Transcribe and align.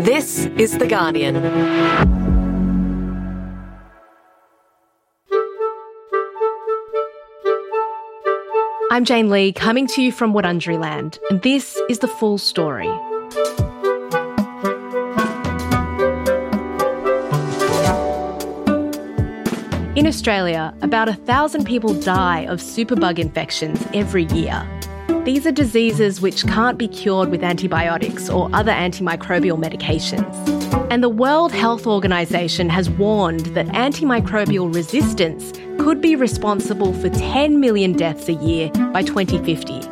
This 0.00 0.46
is 0.56 0.78
The 0.78 0.86
Guardian. 0.86 1.36
I'm 8.90 9.04
Jane 9.04 9.30
Lee, 9.30 9.52
coming 9.52 9.86
to 9.88 10.02
you 10.02 10.10
from 10.10 10.32
Wurundjeri 10.32 10.80
Land, 10.80 11.18
and 11.30 11.40
this 11.42 11.80
is 11.88 12.00
the 12.00 12.08
full 12.08 12.38
story. 12.38 12.88
In 19.94 20.06
Australia, 20.06 20.74
about 20.82 21.08
a 21.08 21.14
thousand 21.14 21.64
people 21.64 21.94
die 21.94 22.46
of 22.46 22.60
superbug 22.60 23.18
infections 23.18 23.86
every 23.94 24.24
year. 24.24 24.66
These 25.24 25.46
are 25.46 25.52
diseases 25.52 26.20
which 26.20 26.44
can't 26.48 26.76
be 26.76 26.88
cured 26.88 27.30
with 27.30 27.44
antibiotics 27.44 28.28
or 28.28 28.50
other 28.52 28.72
antimicrobial 28.72 29.56
medications. 29.56 30.34
And 30.90 31.00
the 31.00 31.08
World 31.08 31.52
Health 31.52 31.86
Organization 31.86 32.68
has 32.68 32.90
warned 32.90 33.46
that 33.54 33.66
antimicrobial 33.66 34.74
resistance 34.74 35.52
could 35.78 36.00
be 36.00 36.16
responsible 36.16 36.92
for 36.94 37.08
10 37.08 37.60
million 37.60 37.92
deaths 37.92 38.28
a 38.28 38.32
year 38.32 38.68
by 38.92 39.02
2050. 39.02 39.88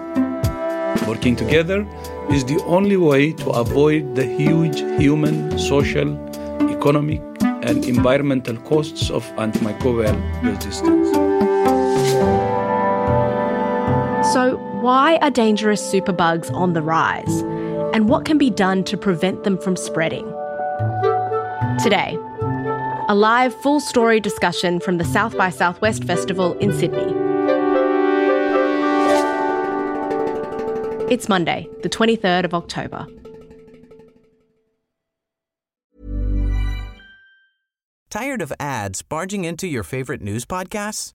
Working 1.06 1.36
together 1.36 1.86
is 2.32 2.44
the 2.44 2.60
only 2.66 2.96
way 2.96 3.32
to 3.34 3.50
avoid 3.50 4.16
the 4.16 4.26
huge 4.26 4.80
human, 5.00 5.56
social, 5.60 6.18
economic, 6.68 7.22
and 7.40 7.84
environmental 7.84 8.56
costs 8.62 9.10
of 9.10 9.24
antimicrobial 9.36 10.18
resistance. 10.42 11.16
So, 14.32 14.58
why 14.80 15.16
are 15.22 15.30
dangerous 15.30 15.82
superbugs 15.82 16.52
on 16.52 16.72
the 16.72 16.82
rise? 16.82 17.40
And 17.92 18.08
what 18.08 18.24
can 18.24 18.38
be 18.38 18.48
done 18.48 18.84
to 18.84 18.96
prevent 18.96 19.42
them 19.42 19.58
from 19.58 19.74
spreading? 19.74 20.24
Today, 21.82 22.16
a 23.08 23.14
live 23.16 23.52
full 23.60 23.80
story 23.80 24.20
discussion 24.20 24.78
from 24.78 24.98
the 24.98 25.04
South 25.04 25.36
by 25.36 25.50
Southwest 25.50 26.04
Festival 26.04 26.56
in 26.58 26.72
Sydney. 26.72 27.12
It's 31.12 31.28
Monday, 31.28 31.68
the 31.82 31.88
23rd 31.88 32.44
of 32.44 32.54
October. 32.54 33.08
Tired 38.10 38.42
of 38.42 38.52
ads 38.60 39.02
barging 39.02 39.44
into 39.44 39.66
your 39.66 39.82
favorite 39.82 40.22
news 40.22 40.44
podcasts? 40.44 41.14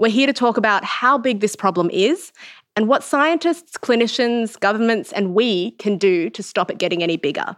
we're 0.00 0.08
here 0.08 0.26
to 0.26 0.32
talk 0.32 0.56
about 0.56 0.82
how 0.82 1.18
big 1.18 1.40
this 1.40 1.54
problem 1.54 1.90
is 1.90 2.32
and 2.74 2.88
what 2.88 3.04
scientists, 3.04 3.76
clinicians, 3.76 4.58
governments, 4.58 5.12
and 5.12 5.34
we 5.34 5.72
can 5.72 5.98
do 5.98 6.30
to 6.30 6.42
stop 6.42 6.70
it 6.70 6.78
getting 6.78 7.02
any 7.02 7.18
bigger. 7.18 7.54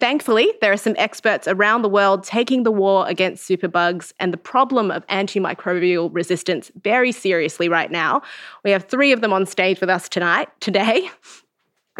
Thankfully, 0.00 0.52
there 0.60 0.72
are 0.72 0.76
some 0.76 0.96
experts 0.98 1.46
around 1.46 1.82
the 1.82 1.88
world 1.88 2.24
taking 2.24 2.64
the 2.64 2.72
war 2.72 3.06
against 3.08 3.48
superbugs 3.48 4.12
and 4.18 4.32
the 4.32 4.36
problem 4.36 4.90
of 4.90 5.06
antimicrobial 5.06 6.10
resistance 6.12 6.72
very 6.82 7.12
seriously 7.12 7.68
right 7.68 7.92
now. 7.92 8.22
We 8.64 8.72
have 8.72 8.86
three 8.86 9.12
of 9.12 9.20
them 9.20 9.32
on 9.32 9.46
stage 9.46 9.80
with 9.80 9.88
us 9.88 10.08
tonight, 10.08 10.48
today. 10.58 11.08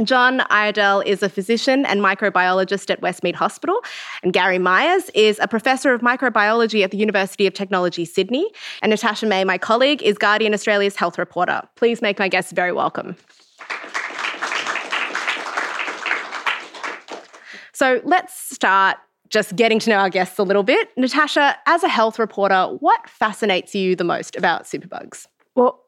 John 0.02 0.40
Iredell 0.50 1.02
is 1.06 1.22
a 1.22 1.28
physician 1.28 1.86
and 1.86 2.00
microbiologist 2.00 2.90
at 2.90 3.00
Westmead 3.00 3.36
Hospital, 3.36 3.80
and 4.24 4.32
Garry 4.32 4.58
Myers 4.58 5.08
is 5.14 5.38
a 5.38 5.46
professor 5.46 5.94
of 5.94 6.00
microbiology 6.00 6.82
at 6.82 6.90
the 6.90 6.96
University 6.96 7.46
of 7.46 7.54
Technology, 7.54 8.04
Sydney. 8.04 8.50
And 8.82 8.90
Natasha 8.90 9.26
May, 9.26 9.44
my 9.44 9.56
colleague, 9.56 10.02
is 10.02 10.18
Guardian 10.18 10.52
Australia's 10.52 10.96
health 10.96 11.16
reporter. 11.16 11.62
Please 11.76 12.02
make 12.02 12.18
my 12.18 12.26
guests 12.26 12.50
very 12.50 12.72
welcome. 12.72 13.14
So 17.72 18.00
let's 18.04 18.34
start 18.34 18.96
just 19.28 19.54
getting 19.54 19.78
to 19.80 19.90
know 19.90 19.96
our 19.96 20.10
guests 20.10 20.38
a 20.38 20.42
little 20.42 20.62
bit. 20.64 20.88
Natasha, 20.96 21.56
as 21.66 21.84
a 21.84 21.88
health 21.88 22.18
reporter, 22.18 22.66
what 22.80 23.08
fascinates 23.08 23.74
you 23.76 23.94
the 23.94 24.04
most 24.04 24.34
about 24.34 24.64
superbugs? 24.64 25.26
Well, 25.54 25.83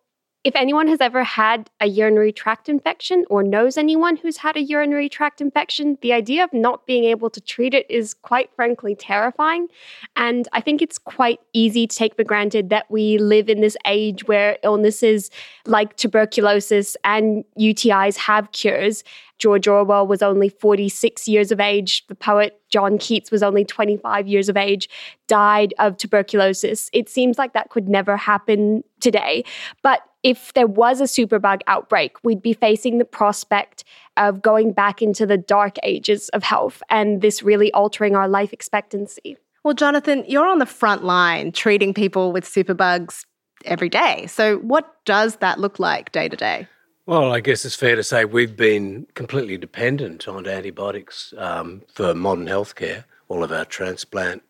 if 0.47 0.55
anyone 0.55 0.87
has 0.87 1.01
ever 1.01 1.25
had 1.25 1.69
a 1.81 1.89
urinary 1.89 2.31
tract 2.31 2.69
infection 2.69 3.25
or 3.29 3.43
knows 3.43 3.77
anyone 3.77 4.17
who's 4.17 4.37
had 4.37 4.57
a 4.57 4.63
urinary 4.63 5.09
tract 5.09 5.41
infection, 5.41 5.99
the 6.03 6.13
idea 6.13 6.45
of 6.45 6.53
not 6.53 6.87
being 6.87 7.03
able 7.03 7.29
to 7.29 7.41
treat 7.41 7.75
it 7.75 7.85
is 7.91 8.15
quite 8.15 8.49
frankly 8.55 8.95
terrifying. 8.95 9.67
And 10.15 10.47
I 10.53 10.61
think 10.61 10.83
it's 10.83 10.99
quite 10.99 11.41
easy 11.53 11.89
to 11.89 11.97
take 11.97 12.15
for 12.15 12.23
granted 12.23 12.71
that 12.71 12.89
we 12.89 13.19
live 13.19 13.49
in 13.49 13.61
this 13.61 13.77
age 13.87 14.29
where 14.29 14.57
illnesses 14.63 15.31
like 15.67 15.97
tuberculosis 15.97 16.97
and 17.03 17.45
UTIs 17.59 18.17
have 18.17 18.53
cures. 18.53 19.03
George 19.39 19.67
Orwell 19.67 20.07
was 20.07 20.23
only 20.23 20.49
46 20.49 21.27
years 21.27 21.51
of 21.51 21.59
age. 21.59 22.07
The 22.07 22.15
poet 22.15 22.61
John 22.71 22.99
Keats 22.99 23.33
was 23.33 23.43
only 23.43 23.65
25 23.65 24.29
years 24.29 24.49
of 24.49 24.57
age, 24.57 24.89
died 25.27 25.75
of 25.81 25.97
tuberculosis. 25.97 26.89
It 26.93 27.09
seems 27.09 27.37
like 27.37 27.53
that 27.53 27.71
could 27.71 27.89
never 27.89 28.17
happen 28.17 28.83
today. 29.01 29.45
But 29.83 30.03
if 30.27 30.53
there 30.55 30.67
was 30.67 31.01
a 31.01 31.05
superbug 31.05 31.61
outbreak, 31.69 32.17
we'd 32.25 32.43
be 32.43 32.53
facing 32.53 32.99
the 32.99 33.05
prospect 33.05 33.85
of 34.17 34.43
going 34.43 34.73
back 34.73 35.01
into 35.01 35.25
the 35.25 35.39
dark 35.39 35.77
ages 35.85 36.29
of 36.31 36.43
health 36.43 36.83
and 36.91 37.23
this 37.23 37.45
really 37.45 37.73
altering 37.73 38.17
our 38.17 38.27
life 38.27 38.53
expectancy. 38.53 39.37
Well, 39.63 39.75
Jonathan, 39.75 40.25
you're 40.27 40.49
on 40.49 40.59
the 40.59 40.67
front 40.67 41.05
line 41.05 41.53
treating 41.53 41.95
people 41.95 42.33
with 42.33 42.45
superbugs 42.45 43.25
every 43.65 43.89
day. 43.89 44.27
So, 44.27 44.59
what 44.59 44.97
does 45.05 45.37
that 45.37 45.61
look 45.61 45.79
like 45.79 46.11
day 46.11 46.29
to 46.29 46.37
day? 46.37 46.67
Well, 47.07 47.31
I 47.31 47.39
guess 47.39 47.65
it's 47.65 47.77
fair 47.77 47.95
to 47.95 48.03
say 48.03 48.25
we've 48.25 48.57
been 48.57 49.07
completely 49.15 49.57
dependent 49.57 50.27
on 50.27 50.49
antibiotics 50.49 51.33
um, 51.39 51.83
for 51.87 52.15
modern 52.15 52.47
healthcare. 52.47 53.05
All 53.29 53.45
of 53.45 53.53
our 53.53 53.65
transplant 53.65 54.43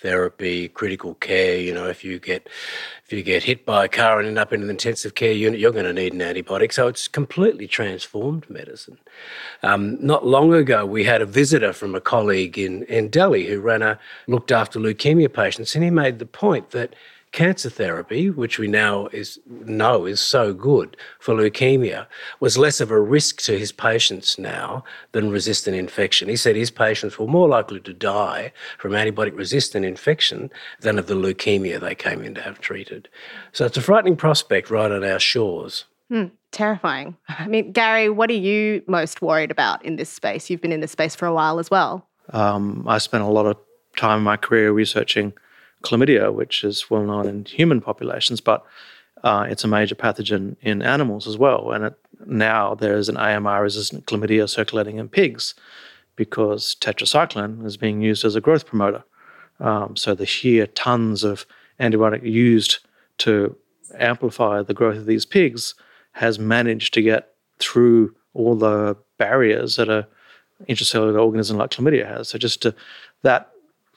therapy, 0.00 0.68
critical 0.68 1.14
care. 1.14 1.58
You 1.58 1.74
know, 1.74 1.86
if 1.86 2.04
you 2.04 2.18
get 2.18 2.48
if 3.04 3.12
you 3.12 3.22
get 3.22 3.42
hit 3.42 3.64
by 3.64 3.84
a 3.84 3.88
car 3.88 4.18
and 4.18 4.28
end 4.28 4.38
up 4.38 4.52
in 4.52 4.62
an 4.62 4.70
intensive 4.70 5.14
care 5.14 5.32
unit, 5.32 5.60
you're 5.60 5.72
going 5.72 5.84
to 5.84 5.92
need 5.92 6.12
an 6.12 6.20
antibiotic. 6.20 6.72
So 6.72 6.86
it's 6.86 7.08
completely 7.08 7.66
transformed 7.66 8.48
medicine. 8.48 8.98
Um, 9.62 10.04
not 10.04 10.26
long 10.26 10.54
ago, 10.54 10.86
we 10.86 11.04
had 11.04 11.22
a 11.22 11.26
visitor 11.26 11.72
from 11.72 11.94
a 11.94 12.00
colleague 12.00 12.58
in 12.58 12.84
in 12.84 13.08
Delhi 13.08 13.46
who 13.46 13.60
ran 13.60 13.82
a 13.82 13.98
looked 14.26 14.52
after 14.52 14.78
leukemia 14.78 15.32
patients, 15.32 15.74
and 15.74 15.84
he 15.84 15.90
made 15.90 16.18
the 16.18 16.26
point 16.26 16.70
that 16.70 16.94
cancer 17.32 17.70
therapy, 17.70 18.28
which 18.30 18.58
we 18.58 18.66
now 18.66 19.06
is, 19.08 19.38
know 19.46 20.04
is 20.04 20.20
so 20.20 20.52
good 20.52 20.96
for 21.18 21.34
leukemia, 21.34 22.06
was 22.40 22.58
less 22.58 22.80
of 22.80 22.90
a 22.90 23.00
risk 23.00 23.40
to 23.42 23.58
his 23.58 23.72
patients 23.72 24.38
now 24.38 24.84
than 25.12 25.30
resistant 25.30 25.76
infection. 25.76 26.28
He 26.28 26.36
said 26.36 26.56
his 26.56 26.70
patients 26.70 27.18
were 27.18 27.26
more 27.26 27.48
likely 27.48 27.80
to 27.80 27.92
die 27.92 28.52
from 28.78 28.92
antibiotic 28.92 29.36
resistant 29.36 29.84
infection 29.84 30.50
than 30.80 30.98
of 30.98 31.06
the 31.06 31.14
leukemia 31.14 31.80
they 31.80 31.94
came 31.94 32.22
in 32.22 32.34
to 32.34 32.42
have 32.42 32.60
treated. 32.60 33.08
So 33.52 33.66
it's 33.66 33.76
a 33.76 33.82
frightening 33.82 34.16
prospect 34.16 34.70
right 34.70 34.90
on 34.90 35.04
our 35.04 35.20
shores. 35.20 35.84
Hmm, 36.08 36.26
terrifying. 36.50 37.16
I 37.28 37.46
mean, 37.46 37.70
Garry, 37.70 38.08
what 38.08 38.30
are 38.30 38.34
you 38.34 38.82
most 38.88 39.22
worried 39.22 39.52
about 39.52 39.84
in 39.84 39.94
this 39.94 40.10
space? 40.10 40.50
You've 40.50 40.60
been 40.60 40.72
in 40.72 40.80
this 40.80 40.90
space 40.90 41.14
for 41.14 41.26
a 41.26 41.32
while 41.32 41.60
as 41.60 41.70
well. 41.70 42.08
Um, 42.30 42.84
I 42.88 42.98
spent 42.98 43.22
a 43.22 43.28
lot 43.28 43.46
of 43.46 43.56
time 43.96 44.18
in 44.18 44.24
my 44.24 44.36
career 44.36 44.72
researching 44.72 45.32
chlamydia, 45.82 46.32
which 46.32 46.64
is 46.64 46.90
well 46.90 47.02
known 47.02 47.26
in 47.26 47.44
human 47.44 47.80
populations, 47.80 48.40
but 48.40 48.64
uh, 49.22 49.46
it's 49.48 49.64
a 49.64 49.68
major 49.68 49.94
pathogen 49.94 50.56
in 50.62 50.82
animals 50.82 51.26
as 51.26 51.36
well. 51.36 51.72
And 51.72 51.84
it, 51.84 51.94
now 52.26 52.74
there's 52.74 53.08
an 53.08 53.16
AMR 53.16 53.62
resistant 53.62 54.06
chlamydia 54.06 54.48
circulating 54.48 54.98
in 54.98 55.08
pigs 55.08 55.54
because 56.16 56.76
tetracycline 56.80 57.64
is 57.64 57.76
being 57.76 58.00
used 58.00 58.24
as 58.24 58.36
a 58.36 58.40
growth 58.40 58.66
promoter. 58.66 59.04
Um, 59.58 59.96
so 59.96 60.14
the 60.14 60.26
sheer 60.26 60.66
tons 60.66 61.22
of 61.22 61.46
antibiotic 61.78 62.22
used 62.22 62.78
to 63.18 63.56
amplify 63.98 64.62
the 64.62 64.74
growth 64.74 64.96
of 64.96 65.06
these 65.06 65.26
pigs 65.26 65.74
has 66.12 66.38
managed 66.38 66.94
to 66.94 67.02
get 67.02 67.34
through 67.58 68.14
all 68.34 68.54
the 68.54 68.96
barriers 69.18 69.76
that 69.76 69.88
a 69.88 70.06
intracellular 70.68 71.20
organism 71.20 71.56
like 71.56 71.70
chlamydia 71.70 72.06
has. 72.06 72.28
So 72.28 72.38
just 72.38 72.62
to, 72.62 72.74
that 73.22 73.50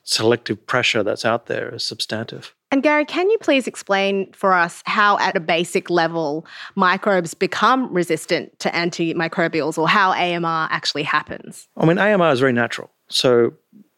selective 0.04 0.66
pressure 0.68 1.04
that's 1.04 1.26
out 1.26 1.48
there 1.48 1.74
is 1.74 1.86
substantive. 1.86 2.54
And 2.72 2.82
Gary, 2.82 3.06
can 3.06 3.30
you 3.30 3.38
please 3.38 3.68
explain 3.68 4.32
for 4.34 4.54
us 4.54 4.82
how, 4.86 5.18
at 5.20 5.36
a 5.36 5.40
basic 5.40 5.90
level, 5.90 6.46
microbes 6.76 7.34
become 7.34 7.94
resistant 7.94 8.58
to 8.60 8.70
antimicrobials 8.72 9.78
or 9.78 9.88
how 9.88 10.12
AMR 10.12 10.68
actually 10.72 11.04
happens? 11.04 11.68
I 11.78 11.86
mean, 11.86 12.00
AMR 12.00 12.32
is 12.32 12.40
very 12.40 12.54
natural. 12.54 12.90
So, 13.10 13.54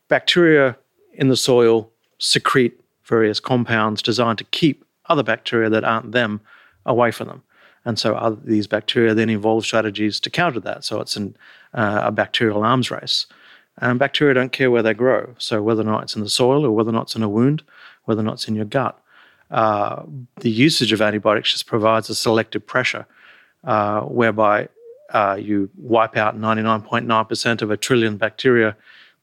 bacteria 0.09 0.77
in 1.13 1.29
the 1.29 1.37
soil 1.37 1.89
secrete 2.19 2.79
various 3.05 3.39
compounds 3.39 4.01
designed 4.01 4.37
to 4.39 4.43
keep 4.45 4.83
other 5.07 5.23
bacteria 5.23 5.69
that 5.69 5.83
aren't 5.83 6.11
them 6.11 6.41
away 6.85 7.11
from 7.11 7.27
them. 7.27 7.43
And 7.85 7.99
so 7.99 8.15
other, 8.15 8.37
these 8.43 8.67
bacteria 8.67 9.13
then 9.13 9.29
evolve 9.29 9.63
strategies 9.63 10.19
to 10.21 10.29
counter 10.29 10.59
that. 10.61 10.83
So 10.83 10.99
it's 10.99 11.15
an, 11.15 11.37
uh, 11.73 12.01
a 12.05 12.11
bacterial 12.11 12.63
arms 12.63 12.89
race. 12.89 13.27
And 13.79 13.99
bacteria 13.99 14.33
don't 14.33 14.51
care 14.51 14.71
where 14.71 14.83
they 14.83 14.93
grow. 14.93 15.35
So 15.37 15.61
whether 15.61 15.81
or 15.81 15.85
not 15.85 16.03
it's 16.03 16.15
in 16.15 16.23
the 16.23 16.29
soil 16.29 16.65
or 16.65 16.71
whether 16.71 16.89
or 16.89 16.93
not 16.93 17.03
it's 17.03 17.15
in 17.15 17.23
a 17.23 17.29
wound, 17.29 17.63
whether 18.05 18.21
or 18.21 18.23
not 18.23 18.35
it's 18.35 18.47
in 18.47 18.55
your 18.55 18.65
gut, 18.65 18.99
uh, 19.51 20.03
the 20.39 20.49
usage 20.49 20.91
of 20.91 21.01
antibiotics 21.01 21.51
just 21.51 21.67
provides 21.67 22.09
a 22.09 22.15
selective 22.15 22.65
pressure 22.65 23.05
uh, 23.63 24.01
whereby 24.01 24.67
uh, 25.11 25.37
you 25.39 25.69
wipe 25.77 26.17
out 26.17 26.37
99.9% 26.37 27.61
of 27.61 27.71
a 27.71 27.77
trillion 27.77 28.17
bacteria 28.17 28.75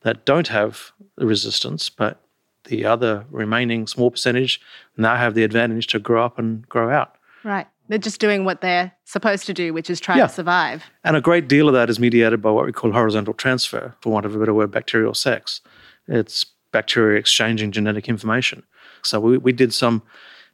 that 0.03 0.25
don't 0.25 0.49
have 0.49 0.93
resistance, 1.17 1.89
but 1.89 2.21
the 2.65 2.85
other 2.85 3.25
remaining 3.31 3.87
small 3.87 4.11
percentage 4.11 4.61
now 4.97 5.17
have 5.17 5.35
the 5.35 5.45
advantage 5.45 5.87
to 5.89 5.99
grow 5.99 6.25
up 6.25 6.39
and 6.39 6.69
grow 6.69 6.91
out. 6.91 7.17
Right. 7.45 7.67
They're 7.89 7.99
just 7.99 8.21
doing 8.21 8.45
what 8.45 8.61
they're 8.61 8.93
supposed 9.05 9.47
to 9.47 9.55
do, 9.55 9.75
which 9.75 9.91
is 9.91 10.01
try 10.01 10.17
Yeah. 10.17 10.27
to 10.27 10.33
survive. 10.33 10.85
And 11.05 11.17
a 11.17 11.21
great 11.21 11.49
deal 11.49 11.69
of 11.69 11.75
that 11.75 11.91
is 11.91 11.99
mediated 11.99 12.41
by 12.41 12.51
what 12.51 12.65
we 12.65 12.73
call 12.73 12.93
horizontal 12.93 13.35
transfer, 13.35 13.95
for 14.01 14.11
want 14.11 14.25
of 14.27 14.35
a 14.35 14.39
better 14.39 14.55
word, 14.55 14.71
bacterial 14.71 15.15
sex. 15.15 15.61
It's 16.09 16.47
bacteria 16.73 17.19
exchanging 17.19 17.73
genetic 17.73 18.09
information. 18.09 18.63
So 19.03 19.21
we, 19.21 19.39
we 19.39 19.53
did 19.53 19.75
some 19.75 20.03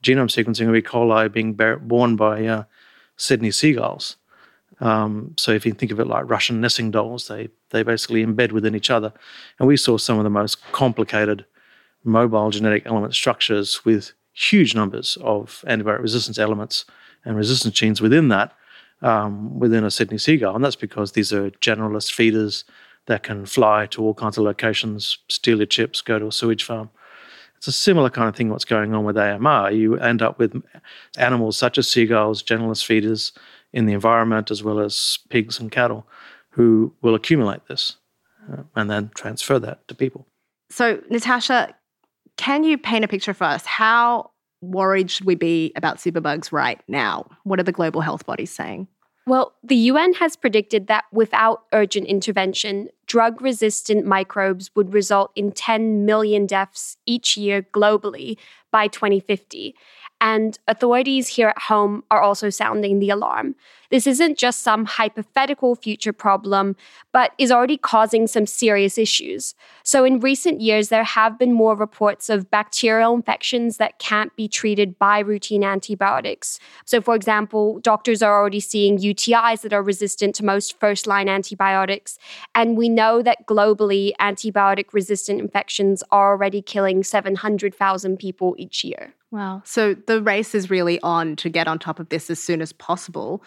genome 0.02 0.28
sequencing 0.30 0.68
of 0.68 0.74
E. 0.74 0.82
coli 0.82 1.30
being 1.32 1.52
born 1.54 2.16
by 2.16 2.44
uh, 2.46 2.64
Sydney 3.16 3.50
seagulls. 3.50 4.16
Um, 4.80 5.34
so 5.36 5.52
if 5.52 5.66
you 5.66 5.72
think 5.72 5.90
of 5.92 5.98
it 6.00 6.06
like 6.06 6.28
Russian 6.30 6.60
nesting 6.60 6.90
dolls, 6.90 7.28
they, 7.28 7.48
they 7.70 7.82
basically 7.82 8.24
embed 8.24 8.52
within 8.52 8.74
each 8.74 8.90
other. 8.90 9.12
And 9.58 9.66
we 9.68 9.76
saw 9.76 9.98
some 9.98 10.18
of 10.18 10.24
the 10.24 10.30
most 10.30 10.62
complicated 10.72 11.44
mobile 12.04 12.50
genetic 12.50 12.84
element 12.86 13.14
structures 13.14 13.84
with 13.84 14.12
huge 14.32 14.74
numbers 14.74 15.18
of 15.20 15.64
antibiotic 15.66 16.00
resistance 16.00 16.38
elements 16.38 16.84
and 17.24 17.36
resistance 17.36 17.74
genes 17.74 18.00
within 18.00 18.28
that 18.28 18.52
um, 19.02 19.58
within 19.58 19.84
a 19.84 19.90
Sydney 19.90 20.18
seagull. 20.18 20.54
And 20.54 20.64
that's 20.64 20.76
because 20.76 21.12
these 21.12 21.32
are 21.32 21.50
generalist 21.50 22.12
feeders 22.12 22.64
that 23.06 23.22
can 23.22 23.46
fly 23.46 23.86
to 23.86 24.02
all 24.02 24.14
kinds 24.14 24.38
of 24.38 24.44
locations, 24.44 25.18
steal 25.28 25.58
your 25.58 25.66
chips, 25.66 26.00
go 26.00 26.18
to 26.18 26.26
a 26.26 26.32
sewage 26.32 26.64
farm. 26.64 26.90
It's 27.56 27.66
a 27.66 27.72
similar 27.72 28.10
kind 28.10 28.28
of 28.28 28.36
thing 28.36 28.50
what's 28.50 28.64
going 28.64 28.94
on 28.94 29.04
with 29.04 29.16
AMR. 29.16 29.72
You 29.72 29.96
end 29.98 30.22
up 30.22 30.38
with 30.38 30.62
animals 31.16 31.56
such 31.56 31.76
as 31.76 31.88
seagulls, 31.88 32.42
generalist 32.42 32.84
feeders 32.84 33.32
in 33.72 33.86
the 33.86 33.94
environment, 33.94 34.50
as 34.50 34.62
well 34.62 34.78
as 34.78 35.18
pigs 35.28 35.58
and 35.58 35.72
cattle, 35.72 36.06
who 36.50 36.92
will 37.02 37.14
accumulate 37.14 37.66
this 37.66 37.96
uh, 38.52 38.62
and 38.76 38.88
then 38.88 39.10
transfer 39.14 39.58
that 39.58 39.86
to 39.88 39.94
people. 39.94 40.26
So, 40.70 41.02
Natasha, 41.10 41.74
can 42.36 42.62
you 42.62 42.78
paint 42.78 43.04
a 43.04 43.08
picture 43.08 43.34
for 43.34 43.44
us? 43.44 43.66
How 43.66 44.30
worried 44.60 45.10
should 45.10 45.26
we 45.26 45.34
be 45.34 45.72
about 45.76 45.98
superbugs 45.98 46.52
right 46.52 46.80
now? 46.88 47.26
What 47.44 47.60
are 47.60 47.64
the 47.64 47.72
global 47.72 48.00
health 48.00 48.26
bodies 48.26 48.50
saying? 48.50 48.88
Well, 49.28 49.52
the 49.62 49.76
UN 49.76 50.14
has 50.14 50.36
predicted 50.36 50.86
that 50.86 51.04
without 51.12 51.64
urgent 51.74 52.06
intervention, 52.06 52.88
drug 53.06 53.42
resistant 53.42 54.06
microbes 54.06 54.70
would 54.74 54.94
result 54.94 55.32
in 55.36 55.52
10 55.52 56.06
million 56.06 56.46
deaths 56.46 56.96
each 57.04 57.36
year 57.36 57.60
globally 57.60 58.38
by 58.72 58.86
2050. 58.86 59.74
And 60.20 60.58
authorities 60.66 61.28
here 61.28 61.48
at 61.48 61.58
home 61.58 62.02
are 62.10 62.20
also 62.20 62.50
sounding 62.50 62.98
the 62.98 63.10
alarm. 63.10 63.54
This 63.90 64.06
isn't 64.06 64.36
just 64.36 64.62
some 64.62 64.84
hypothetical 64.84 65.74
future 65.74 66.12
problem, 66.12 66.76
but 67.12 67.32
is 67.38 67.50
already 67.50 67.78
causing 67.78 68.26
some 68.26 68.44
serious 68.44 68.98
issues. 68.98 69.54
So, 69.82 70.04
in 70.04 70.20
recent 70.20 70.60
years, 70.60 70.88
there 70.88 71.04
have 71.04 71.38
been 71.38 71.52
more 71.52 71.74
reports 71.74 72.28
of 72.28 72.50
bacterial 72.50 73.14
infections 73.14 73.78
that 73.78 73.98
can't 73.98 74.34
be 74.36 74.46
treated 74.46 74.98
by 74.98 75.20
routine 75.20 75.64
antibiotics. 75.64 76.58
So, 76.84 77.00
for 77.00 77.14
example, 77.14 77.78
doctors 77.80 78.20
are 78.22 78.38
already 78.38 78.60
seeing 78.60 78.98
UTIs 78.98 79.62
that 79.62 79.72
are 79.72 79.82
resistant 79.82 80.34
to 80.34 80.44
most 80.44 80.78
first 80.78 81.06
line 81.06 81.28
antibiotics. 81.28 82.18
And 82.54 82.76
we 82.76 82.88
know 82.90 83.22
that 83.22 83.46
globally, 83.46 84.12
antibiotic 84.20 84.92
resistant 84.92 85.40
infections 85.40 86.02
are 86.10 86.32
already 86.32 86.60
killing 86.60 87.02
700,000 87.04 88.18
people 88.18 88.54
each 88.58 88.84
year. 88.84 89.14
Wow. 89.30 89.62
So 89.64 89.94
the 89.94 90.22
race 90.22 90.54
is 90.54 90.70
really 90.70 91.00
on 91.02 91.36
to 91.36 91.48
get 91.48 91.68
on 91.68 91.78
top 91.78 92.00
of 92.00 92.08
this 92.08 92.30
as 92.30 92.42
soon 92.42 92.62
as 92.62 92.72
possible 92.72 93.42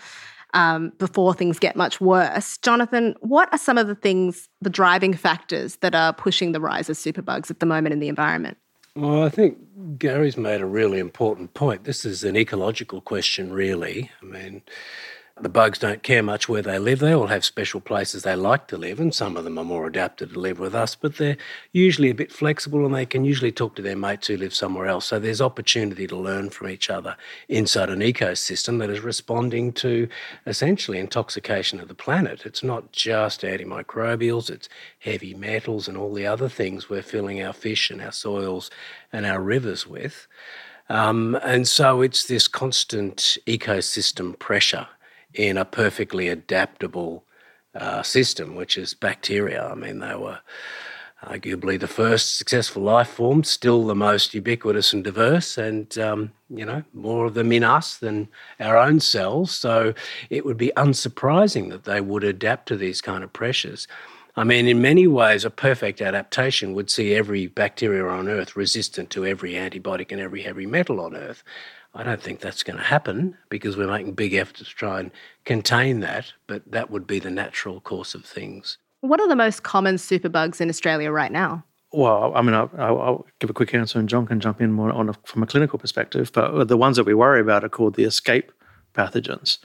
um, 0.53 0.91
before 0.97 1.33
things 1.33 1.59
get 1.59 1.75
much 1.75 1.99
worse. 2.01 2.57
Jonathan, 2.57 3.15
what 3.21 3.49
are 3.51 3.57
some 3.57 3.77
of 3.77 3.87
the 3.87 3.95
things, 3.95 4.49
the 4.61 4.69
driving 4.69 5.13
factors 5.13 5.77
that 5.77 5.95
are 5.95 6.13
pushing 6.13 6.51
the 6.51 6.61
rise 6.61 6.89
of 6.89 6.97
superbugs 6.97 7.49
at 7.49 7.59
the 7.59 7.65
moment 7.65 7.93
in 7.93 7.99
the 7.99 8.09
environment? 8.09 8.57
Well, 8.95 9.23
I 9.23 9.29
think 9.29 9.57
Garry's 9.97 10.35
made 10.35 10.59
a 10.59 10.65
really 10.65 10.99
important 10.99 11.53
point. 11.53 11.85
This 11.85 12.03
is 12.03 12.23
an 12.23 12.35
ecological 12.35 12.99
question, 12.99 13.53
really. 13.53 14.11
I 14.21 14.25
mean, 14.25 14.61
the 15.41 15.49
bugs 15.49 15.79
don't 15.79 16.03
care 16.03 16.21
much 16.21 16.47
where 16.47 16.61
they 16.61 16.77
live. 16.77 16.99
They 16.99 17.13
all 17.13 17.27
have 17.27 17.43
special 17.43 17.81
places 17.81 18.23
they 18.23 18.35
like 18.35 18.67
to 18.67 18.77
live, 18.77 18.99
and 18.99 19.13
some 19.13 19.35
of 19.35 19.43
them 19.43 19.57
are 19.57 19.63
more 19.63 19.87
adapted 19.87 20.33
to 20.33 20.39
live 20.39 20.59
with 20.59 20.75
us, 20.75 20.93
but 20.95 21.17
they're 21.17 21.37
usually 21.71 22.09
a 22.09 22.15
bit 22.15 22.31
flexible 22.31 22.85
and 22.85 22.93
they 22.93 23.05
can 23.05 23.25
usually 23.25 23.51
talk 23.51 23.75
to 23.75 23.81
their 23.81 23.95
mates 23.95 24.27
who 24.27 24.37
live 24.37 24.53
somewhere 24.53 24.87
else. 24.87 25.05
So 25.05 25.19
there's 25.19 25.41
opportunity 25.41 26.05
to 26.07 26.15
learn 26.15 26.49
from 26.51 26.69
each 26.69 26.89
other 26.89 27.17
inside 27.49 27.89
an 27.89 27.99
ecosystem 27.99 28.79
that 28.79 28.89
is 28.89 28.99
responding 28.99 29.73
to 29.73 30.07
essentially 30.45 30.99
intoxication 30.99 31.79
of 31.79 31.87
the 31.87 31.95
planet. 31.95 32.45
It's 32.45 32.63
not 32.63 32.91
just 32.91 33.41
antimicrobials, 33.41 34.49
it's 34.49 34.69
heavy 34.99 35.33
metals 35.33 35.87
and 35.87 35.97
all 35.97 36.13
the 36.13 36.27
other 36.27 36.49
things 36.49 36.89
we're 36.89 37.01
filling 37.01 37.41
our 37.41 37.53
fish 37.53 37.89
and 37.89 38.01
our 38.01 38.11
soils 38.11 38.69
and 39.11 39.25
our 39.25 39.41
rivers 39.41 39.87
with. 39.87 40.27
Um, 40.89 41.35
and 41.43 41.67
so 41.67 42.01
it's 42.01 42.25
this 42.25 42.47
constant 42.47 43.37
ecosystem 43.47 44.37
pressure 44.37 44.87
in 45.33 45.57
a 45.57 45.65
perfectly 45.65 46.27
adaptable 46.27 47.23
uh, 47.75 48.03
system, 48.03 48.55
which 48.55 48.77
is 48.77 48.93
bacteria. 48.93 49.67
I 49.67 49.75
mean, 49.75 49.99
they 49.99 50.15
were 50.15 50.39
arguably 51.23 51.79
the 51.79 51.87
first 51.87 52.37
successful 52.37 52.81
life 52.81 53.09
form, 53.09 53.43
still 53.43 53.85
the 53.85 53.95
most 53.95 54.33
ubiquitous 54.33 54.91
and 54.91 55.03
diverse, 55.03 55.57
and 55.57 55.97
um, 55.97 56.31
you 56.49 56.65
know 56.65 56.83
more 56.93 57.25
of 57.27 57.33
them 57.33 57.51
in 57.51 57.63
us 57.63 57.97
than 57.97 58.27
our 58.59 58.77
own 58.77 58.99
cells. 58.99 59.51
So 59.51 59.93
it 60.29 60.45
would 60.45 60.57
be 60.57 60.71
unsurprising 60.75 61.69
that 61.69 61.83
they 61.83 62.01
would 62.01 62.23
adapt 62.23 62.67
to 62.69 62.77
these 62.77 63.01
kind 63.01 63.23
of 63.23 63.31
pressures. 63.31 63.87
I 64.35 64.45
mean, 64.45 64.67
in 64.67 64.81
many 64.81 65.07
ways, 65.07 65.43
a 65.43 65.49
perfect 65.49 66.01
adaptation 66.01 66.73
would 66.73 66.89
see 66.89 67.13
every 67.13 67.47
bacteria 67.47 68.07
on 68.07 68.29
Earth 68.29 68.55
resistant 68.55 69.09
to 69.11 69.25
every 69.25 69.53
antibiotic 69.53 70.11
and 70.11 70.21
every 70.21 70.41
heavy 70.41 70.65
metal 70.65 71.01
on 71.01 71.15
Earth. 71.15 71.43
I 71.93 72.03
don't 72.03 72.21
think 72.21 72.39
that's 72.39 72.63
going 72.63 72.77
to 72.77 72.83
happen 72.83 73.37
because 73.49 73.75
we're 73.75 73.87
making 73.87 74.13
big 74.13 74.33
efforts 74.33 74.59
to 74.59 74.65
try 74.65 74.99
and 74.99 75.11
contain 75.43 75.99
that, 75.99 76.31
but 76.47 76.61
that 76.71 76.89
would 76.89 77.05
be 77.05 77.19
the 77.19 77.29
natural 77.29 77.81
course 77.81 78.15
of 78.15 78.23
things. 78.23 78.77
What 79.01 79.19
are 79.19 79.27
the 79.27 79.35
most 79.35 79.63
common 79.63 79.95
superbugs 79.95 80.61
in 80.61 80.69
Australia 80.69 81.11
right 81.11 81.31
now? 81.31 81.65
Well, 81.91 82.31
I 82.33 82.41
mean, 82.41 82.53
I'll, 82.53 82.69
I'll, 82.77 83.01
I'll 83.01 83.27
give 83.39 83.49
a 83.49 83.53
quick 83.53 83.73
answer, 83.73 83.99
and 83.99 84.07
John 84.07 84.25
can 84.25 84.39
jump 84.39 84.61
in 84.61 84.71
more 84.71 84.91
on 84.91 85.09
a, 85.09 85.13
from 85.25 85.43
a 85.43 85.47
clinical 85.47 85.77
perspective. 85.77 86.31
But 86.33 86.69
the 86.69 86.77
ones 86.77 86.95
that 86.95 87.05
we 87.05 87.13
worry 87.13 87.41
about 87.41 87.65
are 87.65 87.69
called 87.69 87.95
the 87.95 88.05
ESKAPE 88.05 88.49
pathogens. 88.93 89.57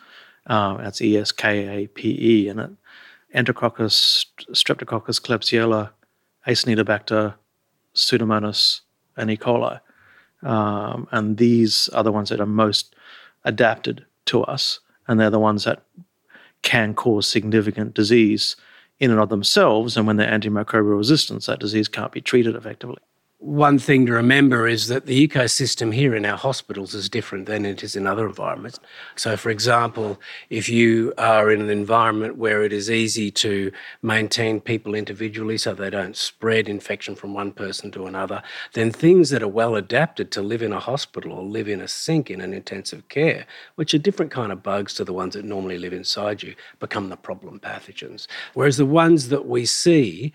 Um, 0.48 0.78
that's 0.78 1.00
E 1.00 1.16
S 1.16 1.30
K 1.30 1.82
A 1.84 1.86
P 1.86 2.16
E, 2.20 2.48
and 2.48 2.58
it 2.60 2.70
Enterococcus, 3.34 4.26
Streptococcus, 4.52 5.20
Klebsiella, 5.20 5.90
Acinetobacter, 6.46 7.34
Pseudomonas, 7.94 8.80
and 9.16 9.30
E. 9.30 9.36
coli. 9.36 9.80
Um, 10.46 11.08
and 11.10 11.36
these 11.36 11.88
are 11.88 12.04
the 12.04 12.12
ones 12.12 12.28
that 12.28 12.40
are 12.40 12.46
most 12.46 12.94
adapted 13.44 14.04
to 14.26 14.42
us, 14.44 14.80
and 15.08 15.18
they're 15.18 15.30
the 15.30 15.38
ones 15.38 15.64
that 15.64 15.82
can 16.62 16.94
cause 16.94 17.26
significant 17.26 17.94
disease 17.94 18.56
in 18.98 19.10
and 19.10 19.20
of 19.20 19.28
themselves. 19.28 19.96
And 19.96 20.06
when 20.06 20.16
they're 20.16 20.30
antimicrobial 20.30 20.96
resistance, 20.96 21.46
that 21.46 21.60
disease 21.60 21.88
can't 21.88 22.12
be 22.12 22.20
treated 22.20 22.56
effectively. 22.56 23.02
One 23.38 23.78
thing 23.78 24.06
to 24.06 24.12
remember 24.12 24.66
is 24.66 24.88
that 24.88 25.04
the 25.04 25.28
ecosystem 25.28 25.92
here 25.92 26.14
in 26.14 26.24
our 26.24 26.38
hospitals 26.38 26.94
is 26.94 27.10
different 27.10 27.44
than 27.44 27.66
it 27.66 27.82
is 27.82 27.94
in 27.94 28.06
other 28.06 28.26
environments. 28.26 28.80
So, 29.14 29.36
for 29.36 29.50
example, 29.50 30.18
if 30.48 30.70
you 30.70 31.12
are 31.18 31.50
in 31.50 31.60
an 31.60 31.68
environment 31.68 32.38
where 32.38 32.64
it 32.64 32.72
is 32.72 32.90
easy 32.90 33.30
to 33.32 33.70
maintain 34.00 34.58
people 34.58 34.94
individually 34.94 35.58
so 35.58 35.74
they 35.74 35.90
don't 35.90 36.16
spread 36.16 36.66
infection 36.66 37.14
from 37.14 37.34
one 37.34 37.52
person 37.52 37.90
to 37.90 38.06
another, 38.06 38.42
then 38.72 38.90
things 38.90 39.28
that 39.30 39.42
are 39.42 39.48
well 39.48 39.76
adapted 39.76 40.30
to 40.32 40.40
live 40.40 40.62
in 40.62 40.72
a 40.72 40.80
hospital 40.80 41.32
or 41.32 41.42
live 41.42 41.68
in 41.68 41.82
a 41.82 41.88
sink 41.88 42.30
in 42.30 42.40
an 42.40 42.54
intensive 42.54 43.06
care, 43.10 43.46
which 43.74 43.92
are 43.92 43.98
different 43.98 44.32
kind 44.32 44.50
of 44.50 44.62
bugs 44.62 44.94
to 44.94 45.04
the 45.04 45.12
ones 45.12 45.34
that 45.34 45.44
normally 45.44 45.78
live 45.78 45.92
inside 45.92 46.42
you, 46.42 46.54
become 46.80 47.10
the 47.10 47.16
problem 47.16 47.60
pathogens. 47.60 48.26
Whereas 48.54 48.78
the 48.78 48.86
ones 48.86 49.28
that 49.28 49.46
we 49.46 49.66
see 49.66 50.32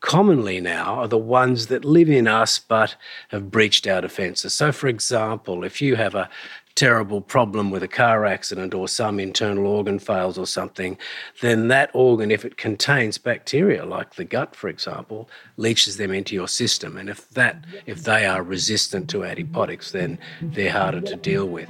commonly 0.00 0.60
now 0.60 0.94
are 0.94 1.08
the 1.08 1.18
ones 1.18 1.66
that 1.68 1.84
live 1.84 2.08
in 2.08 2.26
us 2.26 2.58
but 2.58 2.96
have 3.28 3.50
breached 3.50 3.86
our 3.86 4.00
defences. 4.00 4.54
So, 4.54 4.72
for 4.72 4.88
example, 4.88 5.62
if 5.64 5.80
you 5.80 5.96
have 5.96 6.14
a 6.14 6.28
terrible 6.74 7.20
problem 7.20 7.70
with 7.70 7.82
a 7.82 7.88
car 7.88 8.24
accident 8.24 8.72
or 8.72 8.88
some 8.88 9.20
internal 9.20 9.66
organ 9.66 9.98
fails 9.98 10.38
or 10.38 10.46
something, 10.46 10.96
then 11.42 11.68
that 11.68 11.90
organ, 11.92 12.30
if 12.30 12.44
it 12.44 12.56
contains 12.56 13.18
bacteria 13.18 13.84
like 13.84 14.14
the 14.14 14.24
gut, 14.24 14.56
for 14.56 14.68
example, 14.68 15.28
leaches 15.58 15.98
them 15.98 16.10
into 16.10 16.34
your 16.34 16.48
system. 16.48 16.96
And 16.96 17.10
if 17.10 17.28
that, 17.30 17.64
if 17.86 18.04
they 18.04 18.24
are 18.24 18.42
resistant 18.42 19.10
to 19.10 19.24
antibiotics, 19.24 19.90
then 19.90 20.18
they're 20.40 20.72
harder 20.72 21.02
to 21.02 21.16
deal 21.16 21.46
with. 21.46 21.68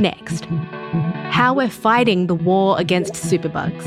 Next, 0.00 0.46
how 1.30 1.54
we're 1.54 1.70
fighting 1.70 2.26
the 2.26 2.34
war 2.34 2.78
against 2.80 3.12
superbugs. 3.12 3.86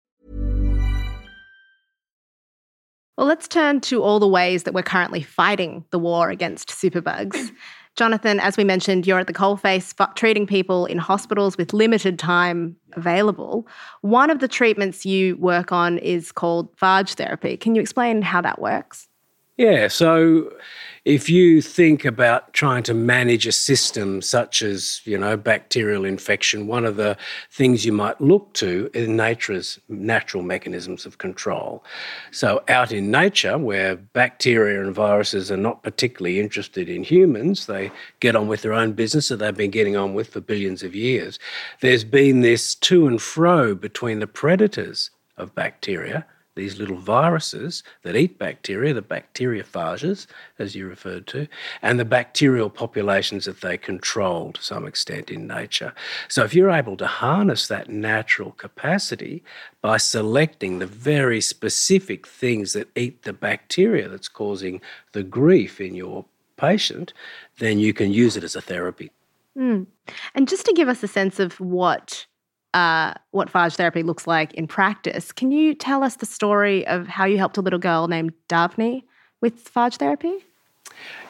Well, 3.17 3.27
let's 3.27 3.47
turn 3.47 3.81
to 3.81 4.01
all 4.01 4.19
the 4.19 4.27
ways 4.27 4.63
that 4.63 4.73
we're 4.73 4.83
currently 4.83 5.21
fighting 5.21 5.85
the 5.91 5.99
war 5.99 6.29
against 6.29 6.69
superbugs. 6.69 7.51
Jonathan, 7.97 8.39
as 8.39 8.55
we 8.55 8.63
mentioned, 8.63 9.05
you're 9.05 9.19
at 9.19 9.27
the 9.27 9.33
coalface 9.33 9.93
f- 9.99 10.15
treating 10.15 10.47
people 10.47 10.85
in 10.85 10.97
hospitals 10.97 11.57
with 11.57 11.73
limited 11.73 12.17
time 12.17 12.77
available. 12.93 13.67
One 13.99 14.29
of 14.29 14.39
the 14.39 14.47
treatments 14.47 15.05
you 15.05 15.35
work 15.37 15.73
on 15.73 15.97
is 15.97 16.31
called 16.31 16.75
phage 16.77 17.15
therapy. 17.15 17.57
Can 17.57 17.75
you 17.75 17.81
explain 17.81 18.21
how 18.21 18.41
that 18.41 18.61
works? 18.61 19.09
Yeah, 19.57 19.89
so 19.89 20.51
if 21.03 21.27
you 21.29 21.61
think 21.61 22.05
about 22.05 22.53
trying 22.53 22.83
to 22.83 22.93
manage 22.93 23.47
a 23.47 23.51
system 23.51 24.21
such 24.21 24.61
as, 24.61 25.01
you 25.03 25.17
know, 25.17 25.35
bacterial 25.35 26.05
infection, 26.05 26.67
one 26.67 26.85
of 26.85 26.95
the 26.95 27.17
things 27.49 27.83
you 27.83 27.91
might 27.91 28.21
look 28.21 28.53
to 28.53 28.87
is 28.93 29.07
nature's 29.07 29.79
natural 29.89 30.43
mechanisms 30.43 31.07
of 31.07 31.17
control. 31.17 31.83
So 32.29 32.63
out 32.67 32.91
in 32.91 33.09
nature, 33.09 33.57
where 33.57 33.95
bacteria 33.95 34.83
and 34.83 34.93
viruses 34.93 35.51
are 35.51 35.57
not 35.57 35.81
particularly 35.81 36.39
interested 36.39 36.87
in 36.87 37.03
humans, 37.03 37.65
they 37.65 37.91
get 38.19 38.35
on 38.35 38.47
with 38.47 38.61
their 38.61 38.73
own 38.73 38.91
business 38.91 39.29
that 39.29 39.37
they've 39.37 39.57
been 39.57 39.71
getting 39.71 39.95
on 39.95 40.13
with 40.13 40.27
for 40.27 40.39
billions 40.39 40.83
of 40.83 40.93
years. 40.93 41.39
There's 41.79 42.03
been 42.03 42.41
this 42.41 42.75
to 42.75 43.07
and 43.07 43.19
fro 43.19 43.73
between 43.73 44.19
the 44.19 44.27
predators 44.27 45.09
of 45.35 45.55
bacteria 45.55 46.27
these 46.55 46.77
little 46.77 46.97
viruses 46.97 47.83
that 48.03 48.15
eat 48.15 48.37
bacteria, 48.37 48.93
the 48.93 49.01
bacteriophages, 49.01 50.27
as 50.59 50.75
you 50.75 50.87
referred 50.87 51.27
to, 51.27 51.47
and 51.81 51.99
the 51.99 52.05
bacterial 52.05 52.69
populations 52.69 53.45
that 53.45 53.61
they 53.61 53.77
control 53.77 54.51
to 54.53 54.61
some 54.61 54.85
extent 54.85 55.29
in 55.29 55.47
nature. 55.47 55.93
So, 56.27 56.43
if 56.43 56.53
you're 56.53 56.71
able 56.71 56.97
to 56.97 57.07
harness 57.07 57.67
that 57.67 57.89
natural 57.89 58.51
capacity 58.51 59.43
by 59.81 59.97
selecting 59.97 60.79
the 60.79 60.87
very 60.87 61.41
specific 61.41 62.27
things 62.27 62.73
that 62.73 62.89
eat 62.95 63.23
the 63.23 63.33
bacteria 63.33 64.09
that's 64.09 64.27
causing 64.27 64.81
the 65.13 65.23
grief 65.23 65.79
in 65.79 65.95
your 65.95 66.25
patient, 66.57 67.13
then 67.59 67.79
you 67.79 67.93
can 67.93 68.11
use 68.11 68.37
it 68.37 68.43
as 68.43 68.55
a 68.55 68.61
therapy. 68.61 69.11
Mm. 69.57 69.87
And 70.35 70.47
just 70.47 70.65
to 70.65 70.73
give 70.73 70.87
us 70.87 71.03
a 71.03 71.07
sense 71.07 71.39
of 71.39 71.59
what 71.59 72.25
uh, 72.73 73.13
what 73.31 73.51
phage 73.51 73.75
therapy 73.75 74.03
looks 74.03 74.27
like 74.27 74.53
in 74.53 74.67
practice. 74.67 75.31
Can 75.31 75.51
you 75.51 75.73
tell 75.73 76.03
us 76.03 76.15
the 76.15 76.25
story 76.25 76.85
of 76.87 77.07
how 77.07 77.25
you 77.25 77.37
helped 77.37 77.57
a 77.57 77.61
little 77.61 77.79
girl 77.79 78.07
named 78.07 78.33
Davni 78.49 79.03
with 79.41 79.71
phage 79.73 79.97
therapy? 79.97 80.37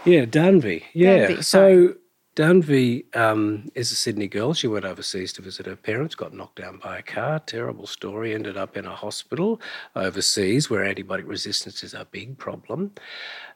Yeah, 0.06 0.26
Danvi. 0.26 0.84
Yeah. 0.94 1.28
Danvi, 1.28 1.44
so 1.44 1.96
Danvi 2.36 3.16
um, 3.16 3.70
is 3.76 3.92
a 3.92 3.96
Sydney 3.96 4.28
girl. 4.28 4.54
She 4.54 4.68
went 4.68 4.86
overseas 4.86 5.34
to 5.34 5.42
visit 5.42 5.66
her 5.66 5.76
parents, 5.76 6.16
got 6.16 6.34
knocked 6.34 6.60
down 6.62 6.80
by 6.84 7.00
a 7.00 7.02
car. 7.02 7.40
Terrible 7.40 7.88
story. 7.88 8.34
Ended 8.34 8.58
up 8.58 8.78
in 8.78 8.86
a 8.86 8.96
hospital 8.96 9.62
overseas 9.96 10.70
where 10.70 10.84
antibiotic 10.84 11.28
resistance 11.28 11.84
is 11.84 11.94
a 11.94 12.06
big 12.12 12.38
problem. 12.38 12.92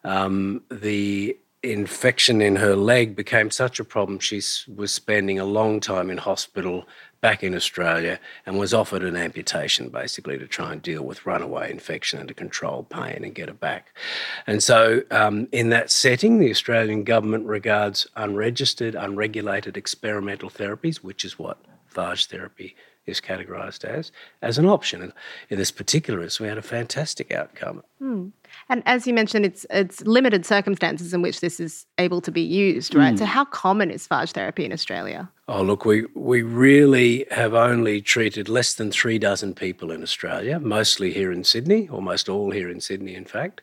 Um, 0.04 0.64
the 0.70 1.38
infection 1.66 2.42
in 2.42 2.56
her 2.56 2.76
leg 2.76 3.16
became 3.16 3.50
such 3.50 3.80
a 3.80 3.84
problem, 3.84 4.20
she 4.20 4.42
was 4.76 4.92
spending 4.92 5.40
a 5.40 5.46
long 5.46 5.80
time 5.80 6.10
in 6.10 6.18
hospital 6.18 6.88
back 7.26 7.44
in 7.44 7.56
Australia 7.56 8.20
and 8.46 8.60
was 8.60 8.72
offered 8.72 9.02
an 9.02 9.16
amputation 9.16 9.90
basically 9.90 10.38
to 10.38 10.46
try 10.46 10.72
and 10.72 10.84
deal 10.84 11.02
with 11.02 11.26
runaway 11.26 11.72
infection 11.72 12.20
and 12.20 12.28
to 12.28 12.36
control 12.36 12.84
pain 12.84 13.24
and 13.24 13.34
get 13.34 13.50
it 13.50 13.60
back. 13.60 13.98
And 14.46 14.62
so, 14.62 15.02
um, 15.10 15.48
in 15.52 15.70
that 15.70 15.90
setting, 15.90 16.38
the 16.38 16.52
Australian 16.52 17.04
government 17.04 17.48
regards 17.48 18.06
unregistered, 18.16 18.94
unregulated 18.94 19.76
experimental 19.76 20.52
therapies, 20.52 20.98
which 20.98 21.26
is 21.26 21.40
what 21.40 21.58
phage 21.92 22.28
therapy 22.28 22.76
is 23.06 23.22
categorised 23.22 23.86
as, 23.86 24.12
as 24.42 24.58
an 24.58 24.66
option. 24.66 25.14
In 25.50 25.58
this 25.58 25.72
particular 25.72 26.22
instance, 26.22 26.40
we 26.40 26.48
had 26.48 26.58
a 26.58 26.62
fantastic 26.62 27.32
outcome. 27.32 27.84
Hmm. 28.00 28.30
And 28.70 28.84
as 28.86 29.06
you 29.06 29.14
mentioned, 29.14 29.46
it's 29.46 29.66
it's 29.70 30.02
limited 30.02 30.46
circumstances 30.46 31.14
in 31.14 31.22
which 31.22 31.42
this 31.42 31.60
is 31.60 31.86
able 31.98 32.22
to 32.22 32.32
be 32.32 32.42
used, 32.42 32.96
right? 32.96 33.14
Mm. 33.14 33.20
So 33.20 33.26
how 33.26 33.46
common 33.46 33.92
is 33.92 34.08
phage 34.08 34.32
therapy 34.32 34.66
in 34.66 34.72
Australia? 34.72 35.30
Oh, 35.48 35.62
look, 35.62 35.86
we, 35.86 36.06
we 36.16 36.42
really 36.42 37.26
have 37.30 37.54
only 37.54 38.02
treated 38.02 38.50
less 38.50 38.74
than 38.74 38.92
three 38.92 39.20
dozen 39.20 39.54
people 39.54 39.92
in 39.92 40.02
Australia, 40.02 40.60
mostly 40.60 41.14
here 41.14 41.32
in 41.32 41.44
Sydney, 41.44 41.88
almost 41.90 42.30
all 42.30 42.50
here 42.50 42.70
in 42.70 42.82
Sydney, 42.82 43.14
in 43.14 43.26
fact. 43.26 43.62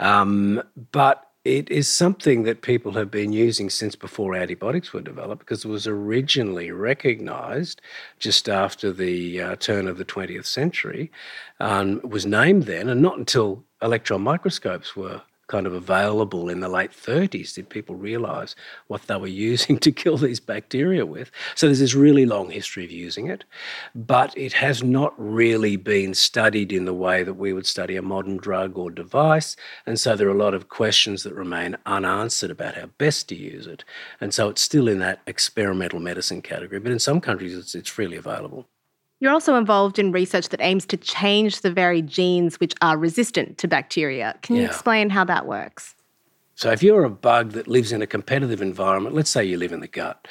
Um, 0.00 0.60
but 0.90 1.30
it 1.44 1.70
is 1.70 1.86
something 1.88 2.44
that 2.44 2.62
people 2.62 2.92
have 2.92 3.10
been 3.10 3.32
using 3.32 3.68
since 3.68 3.94
before 3.94 4.34
antibiotics 4.34 4.92
were 4.92 5.02
developed 5.02 5.40
because 5.40 5.64
it 5.64 5.68
was 5.68 5.86
originally 5.86 6.70
recognized 6.70 7.82
just 8.18 8.48
after 8.48 8.90
the 8.90 9.40
uh, 9.40 9.56
turn 9.56 9.86
of 9.86 9.98
the 9.98 10.06
20th 10.06 10.46
century, 10.46 11.12
um, 11.60 12.00
was 12.02 12.24
named 12.24 12.64
then, 12.64 12.88
and 12.88 13.02
not 13.02 13.18
until 13.18 13.62
electron 13.82 14.22
microscopes 14.22 14.96
were 14.96 15.20
kind 15.46 15.66
of 15.66 15.74
available 15.74 16.48
in 16.48 16.60
the 16.60 16.68
late 16.68 16.90
30s 16.90 17.54
did 17.54 17.68
people 17.68 17.94
realize 17.94 18.56
what 18.86 19.06
they 19.06 19.16
were 19.16 19.26
using 19.50 19.78
to 19.78 19.92
kill 19.92 20.16
these 20.16 20.40
bacteria 20.40 21.04
with. 21.06 21.30
So 21.54 21.66
there's 21.66 21.80
this 21.80 21.94
really 21.94 22.26
long 22.26 22.50
history 22.50 22.84
of 22.84 22.90
using 22.90 23.26
it, 23.28 23.44
but 23.94 24.36
it 24.36 24.54
has 24.54 24.82
not 24.82 25.14
really 25.16 25.76
been 25.76 26.14
studied 26.14 26.72
in 26.72 26.84
the 26.84 26.94
way 26.94 27.22
that 27.22 27.34
we 27.34 27.52
would 27.52 27.66
study 27.66 27.96
a 27.96 28.02
modern 28.02 28.36
drug 28.36 28.78
or 28.78 28.90
device. 28.90 29.56
And 29.86 29.98
so 29.98 30.16
there 30.16 30.28
are 30.28 30.34
a 30.34 30.34
lot 30.34 30.54
of 30.54 30.68
questions 30.68 31.22
that 31.22 31.34
remain 31.34 31.76
unanswered 31.86 32.50
about 32.50 32.76
how 32.76 32.86
best 32.98 33.28
to 33.28 33.34
use 33.34 33.66
it. 33.66 33.84
And 34.20 34.32
so 34.32 34.48
it's 34.48 34.62
still 34.62 34.88
in 34.88 34.98
that 35.00 35.20
experimental 35.26 36.00
medicine 36.00 36.42
category, 36.42 36.80
but 36.80 36.92
in 36.92 36.98
some 36.98 37.20
countries 37.20 37.56
it's, 37.56 37.74
it's 37.74 37.88
freely 37.88 38.16
available. 38.16 38.66
You're 39.20 39.32
also 39.32 39.56
involved 39.56 39.98
in 39.98 40.12
research 40.12 40.48
that 40.50 40.60
aims 40.60 40.86
to 40.86 40.96
change 40.96 41.60
the 41.60 41.70
very 41.70 42.02
genes 42.02 42.60
which 42.60 42.74
are 42.82 42.98
resistant 42.98 43.58
to 43.58 43.68
bacteria. 43.68 44.36
Can 44.42 44.56
you 44.56 44.62
Yeah. 44.62 44.68
explain 44.68 45.10
how 45.10 45.24
that 45.24 45.46
works? 45.46 45.94
So 46.56 46.70
if 46.70 46.82
you're 46.82 47.04
a 47.04 47.10
bug 47.10 47.52
that 47.52 47.66
lives 47.66 47.90
in 47.90 48.00
a 48.00 48.06
competitive 48.06 48.62
environment, 48.62 49.14
let's 49.14 49.30
say 49.30 49.44
you 49.44 49.56
live 49.56 49.72
in 49.72 49.80
the 49.80 49.88
gut 49.88 50.28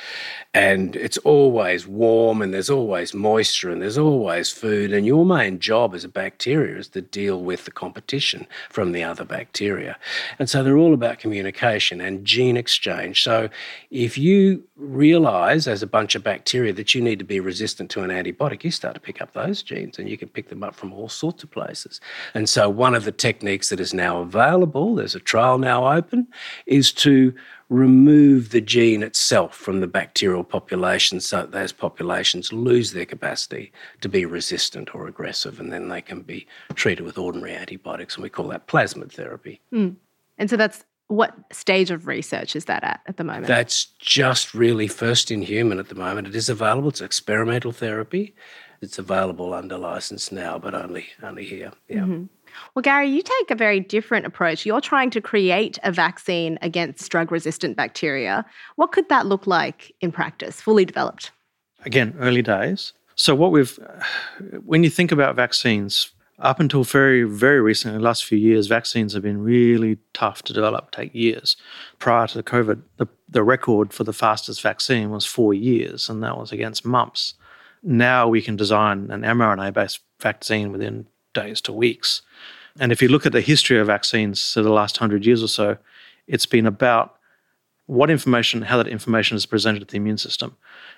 and 0.53 0.95
it's 0.95 1.17
always 1.19 1.85
warm 1.85 2.41
and 2.41 2.53
there's 2.53 2.69
always 2.69 3.13
moisture 3.13 3.69
and 3.69 3.81
there's 3.81 3.97
always 3.97 4.49
food 4.49 4.93
and 4.93 5.05
your 5.05 5.25
main 5.25 5.59
job 5.59 5.93
as 5.93 6.03
a 6.03 6.09
bacteria 6.09 6.77
is 6.77 6.87
to 6.89 7.01
deal 7.01 7.41
with 7.41 7.65
the 7.65 7.71
competition 7.71 8.47
from 8.69 8.91
the 8.91 9.03
other 9.03 9.25
bacteria. 9.25 9.97
And 10.39 10.49
so 10.49 10.63
they're 10.63 10.77
all 10.77 10.93
about 10.93 11.19
communication 11.19 11.99
and 11.99 12.23
gene 12.23 12.55
exchange. 12.55 13.23
So 13.23 13.49
if 13.91 14.17
you 14.17 14.63
realize 14.75 15.67
as 15.67 15.81
a 15.81 15.87
bunch 15.87 16.15
of 16.15 16.23
bacteria 16.23 16.71
that 16.73 16.93
you 16.93 17.01
need 17.01 17.19
to 17.19 17.25
be 17.25 17.39
resistant 17.39 17.89
to 17.91 18.03
an 18.03 18.09
antibiotic, 18.09 18.63
you 18.63 18.71
start 18.71 18.93
to 18.93 19.01
pick 19.01 19.21
up 19.21 19.33
those 19.33 19.63
genes 19.63 19.99
and 19.99 20.07
you 20.09 20.17
can 20.17 20.29
pick 20.29 20.49
them 20.49 20.63
up 20.63 20.75
from 20.75 20.93
all 20.93 21.09
sorts 21.09 21.43
of 21.43 21.51
places. 21.51 21.99
And 22.33 22.47
so 22.47 22.69
one 22.69 22.95
of 22.95 23.05
the 23.05 23.11
techniques 23.11 23.69
that 23.69 23.79
is 23.79 23.93
now 23.93 24.19
available, 24.19 24.95
there's 24.95 25.15
a 25.15 25.19
trial 25.19 25.57
now 25.57 25.91
open, 25.91 26.12
is 26.65 26.91
to 26.91 27.33
remove 27.69 28.51
the 28.51 28.61
gene 28.61 29.01
itself 29.01 29.55
from 29.55 29.79
the 29.79 29.87
bacterial 29.87 30.43
population 30.43 31.19
so 31.19 31.37
that 31.37 31.51
those 31.51 31.71
populations 31.71 32.53
lose 32.53 32.93
their 32.93 33.05
capacity 33.05 33.71
to 34.01 34.07
be 34.07 34.25
resistant 34.25 34.93
or 34.93 35.07
aggressive 35.07 35.59
and 35.59 35.71
then 35.71 35.89
they 35.89 36.01
can 36.01 36.21
be 36.21 36.45
treated 36.75 37.03
with 37.03 37.17
ordinary 37.17 37.55
antibiotics 37.55 38.15
and 38.15 38.23
we 38.23 38.29
call 38.29 38.47
that 38.47 38.67
plasmid 38.67 39.11
therapy. 39.11 39.59
Hmm. 39.71 39.89
And 40.37 40.49
so 40.49 40.57
that's 40.57 40.83
what 41.07 41.35
stage 41.51 41.91
of 41.91 42.07
research 42.07 42.55
is 42.55 42.65
that 42.65 42.83
at 42.83 43.01
at 43.07 43.17
the 43.17 43.23
moment? 43.23 43.47
That's 43.47 43.85
just 43.99 44.53
really 44.53 44.87
first 44.87 45.31
in 45.31 45.41
human 45.41 45.79
at 45.79 45.89
the 45.89 45.95
moment. 45.95 46.27
It 46.27 46.35
is 46.35 46.49
available. 46.49 46.89
It's 46.89 47.01
experimental 47.01 47.71
therapy. 47.71 48.35
It's 48.81 48.99
available 48.99 49.53
under 49.53 49.77
license 49.77 50.31
now, 50.31 50.57
but 50.57 50.73
only 50.73 51.07
only 51.21 51.45
here. 51.45 51.71
Yeah. 51.87 52.01
Mm-hmm. 52.01 52.23
Well, 52.75 52.81
Garry, 52.81 53.09
you 53.09 53.21
take 53.21 53.51
a 53.51 53.55
very 53.55 53.79
different 53.79 54.25
approach. 54.25 54.65
You're 54.65 54.81
trying 54.81 55.09
to 55.11 55.21
create 55.21 55.77
a 55.83 55.91
vaccine 55.91 56.57
against 56.61 57.09
drug 57.11 57.31
resistant 57.31 57.77
bacteria. 57.77 58.45
What 58.75 58.91
could 58.91 59.09
that 59.09 59.25
look 59.25 59.47
like 59.47 59.93
in 60.01 60.11
practice, 60.11 60.61
fully 60.61 60.85
developed? 60.85 61.31
again, 61.85 62.15
early 62.19 62.41
days. 62.41 62.93
So, 63.15 63.35
what 63.35 63.51
we've, 63.51 63.77
when 64.65 64.83
you 64.83 64.89
think 64.89 65.11
about 65.11 65.35
vaccines, 65.35 66.11
up 66.39 66.59
until 66.59 66.83
very, 66.83 67.23
very 67.23 67.61
recently, 67.61 67.97
the 67.97 68.03
last 68.03 68.25
few 68.25 68.37
years, 68.37 68.67
vaccines 68.67 69.13
have 69.13 69.21
been 69.21 69.41
really 69.43 69.99
tough 70.13 70.41
to 70.43 70.53
develop, 70.53 70.91
take 70.91 71.13
years. 71.13 71.55
Prior 71.99 72.27
to 72.27 72.37
the 72.37 72.43
COVID, 72.43 72.81
the, 72.97 73.07
the 73.29 73.43
record 73.43 73.93
for 73.93 74.03
the 74.03 74.13
fastest 74.13 74.61
vaccine 74.61 75.11
was 75.11 75.25
four 75.25 75.53
years, 75.53 76.09
and 76.09 76.23
that 76.23 76.37
was 76.37 76.51
against 76.51 76.85
mumps. 76.85 77.35
Now 77.83 78.27
we 78.27 78.41
can 78.41 78.55
design 78.55 79.11
an 79.11 79.21
mRNA 79.21 79.73
based 79.73 79.99
vaccine 80.19 80.71
within 80.71 81.05
days 81.33 81.61
to 81.61 81.73
weeks. 81.73 82.21
And 82.79 82.91
if 82.91 83.01
you 83.01 83.07
look 83.07 83.25
at 83.25 83.31
the 83.31 83.41
history 83.41 83.79
of 83.79 83.87
vaccines 83.87 84.53
for 84.53 84.61
the 84.61 84.71
last 84.71 84.97
hundred 84.97 85.25
years 85.25 85.43
or 85.43 85.47
so, 85.47 85.77
it's 86.27 86.45
been 86.45 86.65
about 86.65 87.17
what 87.85 88.09
information, 88.09 88.61
how 88.63 88.77
that 88.77 88.87
information 88.87 89.35
is 89.35 89.45
presented 89.45 89.79
to 89.79 89.85
the 89.85 89.97
immune 89.97 90.17
system. 90.17 90.55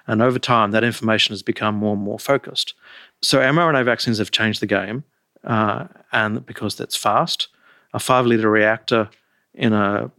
And 0.07 0.21
over 0.21 0.39
time, 0.39 0.71
that 0.71 0.83
information 0.83 1.33
has 1.33 1.41
become 1.41 1.75
more 1.75 1.93
and 1.93 2.03
more 2.03 2.19
focused. 2.19 2.73
So 3.21 3.39
mRNA 3.39 3.85
vaccines 3.85 4.19
have 4.19 4.31
changed 4.31 4.61
the 4.61 4.67
game, 4.67 5.03
uh, 5.43 5.87
and 6.11 6.45
because 6.45 6.75
that's 6.75 6.95
fast, 6.95 7.47
a 7.93 7.99
five 7.99 8.25
liter 8.25 8.49
reactor 8.49 9.09
in 9.53 9.73
a 9.73 10.11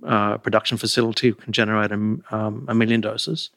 production 0.42 0.78
facility 0.78 1.32
can 1.32 1.52
generate 1.52 1.92
a, 1.92 1.94
um, 1.94 2.64
a 2.68 2.74
million 2.74 3.00
doses. 3.00 3.50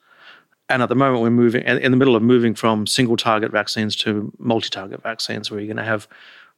And 0.68 0.84
at 0.84 0.90
the 0.90 0.96
moment, 0.96 1.24
we're 1.24 1.32
moving 1.32 1.64
in 1.64 1.80
in 1.80 1.92
the 1.92 1.98
middle 1.98 2.16
of 2.16 2.22
moving 2.22 2.54
from 2.54 2.86
single 2.86 3.18
target 3.18 3.52
vaccines 3.52 3.96
to 3.98 4.32
multi 4.38 4.70
target 4.70 5.02
vaccines, 5.02 5.50
where 5.50 5.60
you're 5.60 5.74
going 5.74 5.78
to 5.78 5.84
have 5.84 6.08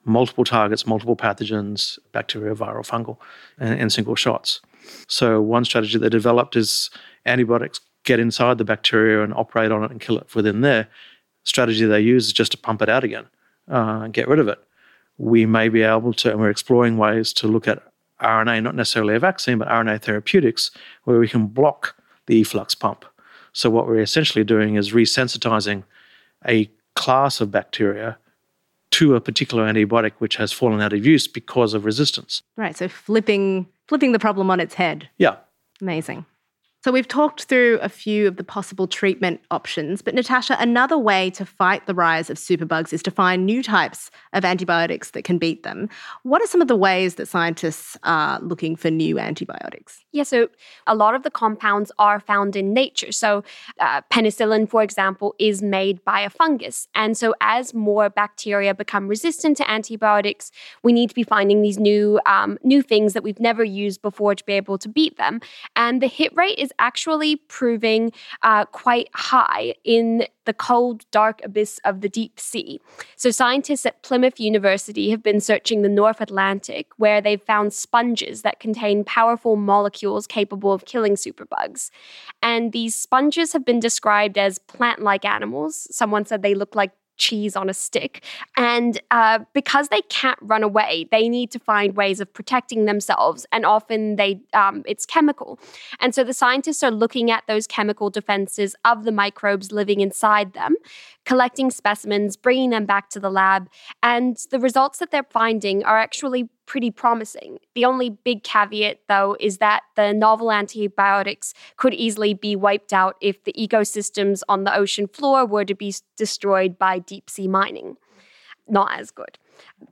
multiple 0.05 0.43
targets, 0.43 0.88
multiple 0.88 1.15
pathogens, 1.15 2.00
bacteria, 2.12 2.55
viral, 2.55 2.88
fungal, 2.88 3.17
in, 3.60 3.74
in 3.74 3.89
single 3.89 4.15
shots. 4.15 4.62
So 5.08 5.41
one 5.41 5.65
strategy 5.65 5.98
they 5.98 6.10
developed 6.10 6.55
is 6.55 6.89
antibiotics 7.25 7.79
get 8.03 8.20
inside 8.20 8.58
the 8.58 8.63
bacteria 8.63 9.24
and 9.24 9.34
operate 9.34 9.72
on 9.72 9.84
it 9.84 9.91
and 9.91 10.01
kill 10.01 10.17
it 10.17 10.34
within 10.34 10.62
there. 10.62 10.88
Strategy 11.43 11.86
they 11.86 12.01
use 12.01 12.27
is 12.27 12.34
just 12.34 12.51
to 12.51 12.58
pump 12.58 12.81
it 12.81 12.89
out 12.89 13.03
again 13.03 13.27
uh, 13.72 14.08
get 14.08 14.27
rid 14.27 14.39
of 14.39 14.48
it. 14.48 14.60
We 15.17 15.45
may 15.45 15.69
be 15.69 15.82
able 15.82 16.13
to, 16.13 16.32
and 16.32 16.39
we're 16.39 16.49
exploring 16.49 16.97
ways 16.97 17.34
to 17.34 17.47
look 17.47 17.67
at 17.67 17.82
RNA, 18.21 18.63
not 18.63 18.76
necessarily 18.76 19.15
a 19.15 19.19
vaccine, 19.19 19.58
but 19.58 19.67
RNA 19.67 20.02
therapeutics, 20.02 20.71
where 21.04 21.19
we 21.19 21.28
can 21.28 21.47
block 21.47 21.95
the 22.28 22.39
efflux 22.41 22.76
pump. 22.76 23.06
So 23.54 23.69
what 23.69 23.88
we're 23.88 24.02
essentially 24.02 24.43
doing 24.43 24.76
is 24.76 24.91
resensitizing 24.91 25.84
a 26.47 26.69
class 26.95 27.41
of 27.41 27.52
bacteria 27.52 28.17
to 28.91 29.15
a 29.15 29.21
particular 29.21 29.65
antibiotic 29.65 30.13
which 30.19 30.36
has 30.36 30.51
fallen 30.51 30.82
out 30.82 30.93
of 30.93 31.06
use 31.06 31.27
because 31.27 31.73
of 31.73 31.86
resistance. 31.86 32.43
Right. 32.58 32.75
So 32.75 32.88
flipping 32.88 33.67
flipping 33.88 34.13
the 34.13 34.19
problem 34.19 34.49
on 34.49 34.60
its 34.60 34.73
head. 34.73 35.10
Yeah. 35.17 35.36
Amazing. 35.82 36.25
So 36.84 36.91
we've 36.91 37.08
talked 37.08 37.43
through 37.43 37.77
a 37.84 37.89
few 37.89 38.27
of 38.27 38.38
the 38.38 38.43
possible 38.43 38.88
treatment 38.88 39.39
options, 39.51 40.01
but 40.01 40.15
Natasha, 40.15 40.58
another 40.60 40.97
way 40.97 41.30
to 41.32 41.45
fight 41.45 41.86
the 41.86 41.93
rise 41.93 42.32
of 42.32 42.38
superbugs 42.38 42.91
is 42.91 43.04
to 43.04 43.12
find 43.12 43.45
new 43.45 43.62
types 43.62 44.10
of 44.34 44.43
antibiotics 44.43 45.12
that 45.12 45.23
can 45.23 45.38
beat 45.38 45.62
them. 45.62 45.89
What 46.23 46.41
are 46.41 46.47
some 46.47 46.60
of 46.60 46.67
the 46.67 46.75
ways 46.75 47.15
that 47.15 47.27
scientists 47.27 47.97
are 48.01 48.39
looking 48.39 48.75
for 48.75 48.89
new 48.89 49.19
antibiotics? 49.19 50.04
Yeah, 50.13 50.24
so 50.24 50.50
a 50.88 50.93
lot 50.93 51.15
of 51.15 51.24
the 51.24 51.32
compounds 51.32 51.89
are 51.97 52.19
found 52.19 52.58
in 52.58 52.74
nature. 52.74 53.13
So, 53.13 53.43
uh, 53.80 54.02
penicillin, 54.12 54.67
for 54.69 54.84
example, 54.84 55.36
is 55.39 55.62
made 55.62 56.04
by 56.04 56.19
a 56.19 56.30
fungus. 56.30 56.89
And 56.93 57.17
so, 57.17 57.34
as 57.39 57.74
more 57.74 58.10
bacteria 58.10 58.74
become 58.74 59.08
resistant 59.08 59.56
to 59.58 59.71
antibiotics, 59.71 60.52
we 60.84 60.91
need 60.91 61.10
to 61.10 61.15
be 61.15 61.24
finding 61.24 61.62
these 61.62 61.80
new, 61.80 62.19
um, 62.26 62.58
new 62.62 62.82
things 62.82 63.13
that 63.13 63.24
we've 63.24 63.39
never 63.39 63.63
used 63.63 64.02
before 64.02 64.36
to 64.36 64.43
be 64.43 64.54
able 64.54 64.78
to 64.80 64.89
beat 64.89 65.17
them. 65.17 65.39
And 65.78 66.02
the 66.02 66.08
hit 66.08 66.36
rate 66.36 66.60
is 66.60 66.74
actually 66.78 67.38
proving 67.38 68.12
uh, 68.41 68.65
quite 68.65 69.08
high 69.13 69.76
in 69.86 70.28
the 70.45 70.54
cold, 70.54 71.06
dark 71.12 71.41
abyss 71.43 71.80
of 71.86 72.01
the 72.01 72.10
deep 72.10 72.39
sea. 72.39 72.80
So, 73.15 73.32
scientists 73.32 73.86
at 73.86 74.01
Plymouth 74.04 74.39
University 74.39 75.10
have 75.12 75.23
been 75.23 75.39
searching 75.39 75.82
the 75.82 75.89
North 75.89 76.21
Atlantic, 76.21 76.88
where 76.97 77.21
they've 77.21 77.41
found 77.41 77.73
sponges 77.73 78.41
that 78.41 78.60
contain 78.60 79.04
powerful 79.04 79.56
molecules 79.56 80.27
capable 80.27 80.73
of 80.73 80.86
killing 80.86 81.15
superbugs. 81.15 81.89
And 82.41 82.71
these 82.71 82.95
sponges 82.95 83.54
have 83.54 83.65
been 83.65 83.80
described 83.80 84.38
as 84.38 84.60
plant 84.60 85.01
like 85.01 85.25
animals. 85.25 85.88
Someone 85.91 86.25
said 86.25 86.41
they 86.41 86.56
look 86.56 86.75
like 86.75 86.91
cheese 87.17 87.56
on 87.56 87.69
a 87.69 87.74
stick. 87.74 88.24
And 88.58 89.00
uh, 89.12 89.39
because 89.54 89.89
they 89.89 90.02
can't 90.10 90.39
run 90.41 90.63
away, 90.63 91.08
they 91.12 91.30
need 91.30 91.52
to 91.52 91.60
find 91.60 91.95
ways 91.95 92.19
of 92.19 92.32
protecting 92.34 92.86
themselves. 92.86 93.45
And 93.52 93.65
often 93.65 94.15
they 94.15 94.41
um, 94.54 94.84
it's 94.86 95.06
chemical. 95.06 95.60
And 96.00 96.15
so 96.15 96.24
the 96.24 96.34
scientists 96.34 96.84
are 96.84 96.91
looking 96.91 97.32
at 97.32 97.43
those 97.47 97.67
chemical 97.67 98.10
defenses 98.10 98.76
of 98.86 99.04
the 99.04 99.12
microbes 99.12 99.71
living 99.71 100.02
inside 100.02 100.54
them, 100.54 100.76
collecting 101.26 101.71
specimens, 101.71 102.36
bringing 102.36 102.71
them 102.71 102.86
back 102.86 103.10
to 103.10 103.19
the 103.19 103.30
lab. 103.30 103.69
And 104.02 104.38
the 104.50 104.60
results 104.60 105.00
that 105.00 105.12
they're 105.12 105.24
finding 105.24 105.84
are 105.84 106.00
actually 106.00 106.50
pretty 106.71 106.89
promising. 106.89 107.60
The 107.75 107.84
only 107.84 108.12
big 108.12 108.45
caveat, 108.45 109.01
though, 109.10 109.36
is 109.41 109.57
that 109.57 109.81
the 109.97 110.13
novel 110.13 110.53
antibiotics 110.53 111.53
could 111.75 111.93
easily 111.93 112.34
be 112.34 112.55
wiped 112.55 112.93
out 112.93 113.17
if 113.19 113.43
the 113.43 113.51
ecosystems 113.60 114.41
on 114.47 114.63
the 114.63 114.73
ocean 114.73 115.10
floor 115.10 115.45
were 115.45 115.65
to 115.65 115.75
be 115.75 115.93
destroyed 116.15 116.79
by 116.79 116.99
deep 116.99 117.29
sea 117.29 117.49
mining. 117.49 117.97
Not 118.69 118.97
as 118.97 119.12
good. 119.12 119.38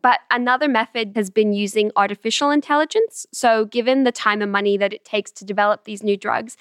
But 0.01 0.21
another 0.31 0.69
method 0.69 1.11
has 1.17 1.29
been 1.29 1.51
using 1.51 1.91
artificial 1.97 2.49
intelligence. 2.49 3.25
So, 3.33 3.65
given 3.65 4.05
the 4.05 4.13
time 4.13 4.41
and 4.41 4.49
money 4.49 4.77
that 4.77 4.93
it 4.93 5.03
takes 5.03 5.31
to 5.31 5.43
develop 5.43 5.83
these 5.83 6.01
new 6.01 6.15
drugs, 6.15 6.55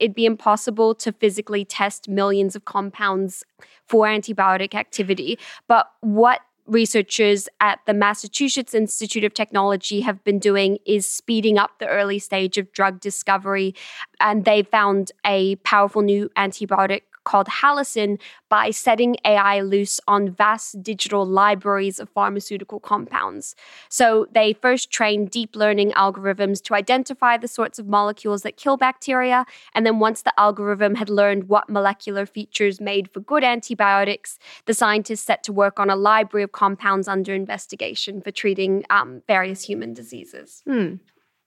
it'd 0.00 0.16
be 0.16 0.26
impossible 0.26 0.96
to 0.96 1.12
physically 1.12 1.64
test 1.64 2.08
millions 2.08 2.56
of 2.56 2.64
compounds 2.64 3.44
for 3.86 4.06
antibiotic 4.06 4.74
activity. 4.74 5.38
But 5.68 5.86
what 6.00 6.40
researchers 6.66 7.48
at 7.60 7.80
the 7.86 7.94
Massachusetts 7.94 8.74
Institute 8.74 9.24
of 9.24 9.34
Technology 9.34 10.00
have 10.02 10.22
been 10.24 10.38
doing 10.38 10.78
is 10.86 11.06
speeding 11.06 11.58
up 11.58 11.78
the 11.78 11.88
early 11.88 12.18
stage 12.18 12.58
of 12.58 12.72
drug 12.72 13.00
discovery. 13.00 13.74
And 14.20 14.44
they 14.44 14.62
found 14.62 15.12
a 15.26 15.56
powerful 15.56 16.02
new 16.02 16.30
antibiotic 16.36 17.02
called 17.24 17.46
Halicin 17.48 18.20
by 18.48 18.70
setting 18.70 19.16
AI 19.24 19.60
loose 19.60 20.00
on 20.06 20.30
vast 20.30 20.82
digital 20.82 21.24
libraries 21.24 21.98
of 21.98 22.08
pharmaceutical 22.10 22.80
compounds. 22.80 23.54
So 23.88 24.26
they 24.32 24.52
first 24.52 24.90
trained 24.90 25.30
deep 25.30 25.56
learning 25.56 25.92
algorithms 25.92 26.62
to 26.64 26.74
identify 26.74 27.36
the 27.36 27.48
sorts 27.48 27.78
of 27.78 27.86
molecules 27.86 28.42
that 28.42 28.56
kill 28.56 28.76
bacteria. 28.76 29.46
And 29.74 29.86
then 29.86 29.98
once 29.98 30.22
the 30.22 30.38
algorithm 30.38 30.96
had 30.96 31.08
learned 31.08 31.48
what 31.48 31.68
molecular 31.68 32.26
features 32.26 32.80
made 32.80 33.10
for 33.10 33.20
good 33.20 33.44
antibiotics, 33.44 34.38
the 34.66 34.74
scientists 34.74 35.22
set 35.22 35.42
to 35.44 35.52
work 35.52 35.78
on 35.78 35.90
a 35.90 35.96
library 35.96 36.44
of 36.44 36.52
compounds 36.52 37.08
under 37.08 37.34
investigation 37.34 38.20
for 38.20 38.30
treating 38.30 38.84
um, 38.90 39.22
various 39.26 39.62
human 39.62 39.94
diseases. 39.94 40.62
Hmm. 40.66 40.96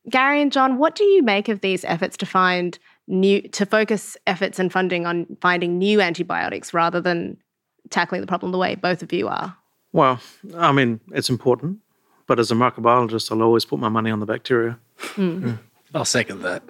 Garry 0.09 0.41
and 0.41 0.51
John, 0.51 0.77
what 0.77 0.95
do 0.95 1.03
you 1.03 1.23
make 1.23 1.49
of 1.49 1.61
these 1.61 1.83
efforts 1.83 2.15
to 2.17 2.25
find 2.25 2.77
new 3.07 3.41
to 3.49 3.65
focus 3.65 4.17
efforts 4.25 4.59
and 4.59 4.71
funding 4.71 5.05
on 5.05 5.25
finding 5.41 5.77
new 5.77 6.01
antibiotics 6.01 6.73
rather 6.73 6.99
than 6.99 7.37
tackling 7.89 8.21
the 8.21 8.27
problem 8.27 8.51
the 8.51 8.57
way 8.57 8.75
both 8.75 9.03
of 9.03 9.13
you 9.13 9.27
are? 9.27 9.55
Well, 9.91 10.19
I 10.55 10.71
mean, 10.71 10.99
it's 11.13 11.29
important, 11.29 11.79
but 12.27 12.39
as 12.39 12.51
a 12.51 12.55
microbiologist, 12.55 13.31
I'll 13.31 13.43
always 13.43 13.65
put 13.65 13.79
my 13.79 13.89
money 13.89 14.11
on 14.11 14.19
the 14.19 14.25
bacteria. 14.25 14.77
Mm. 15.15 15.59
I'll 15.93 16.03
second 16.03 16.41
that. 16.41 16.61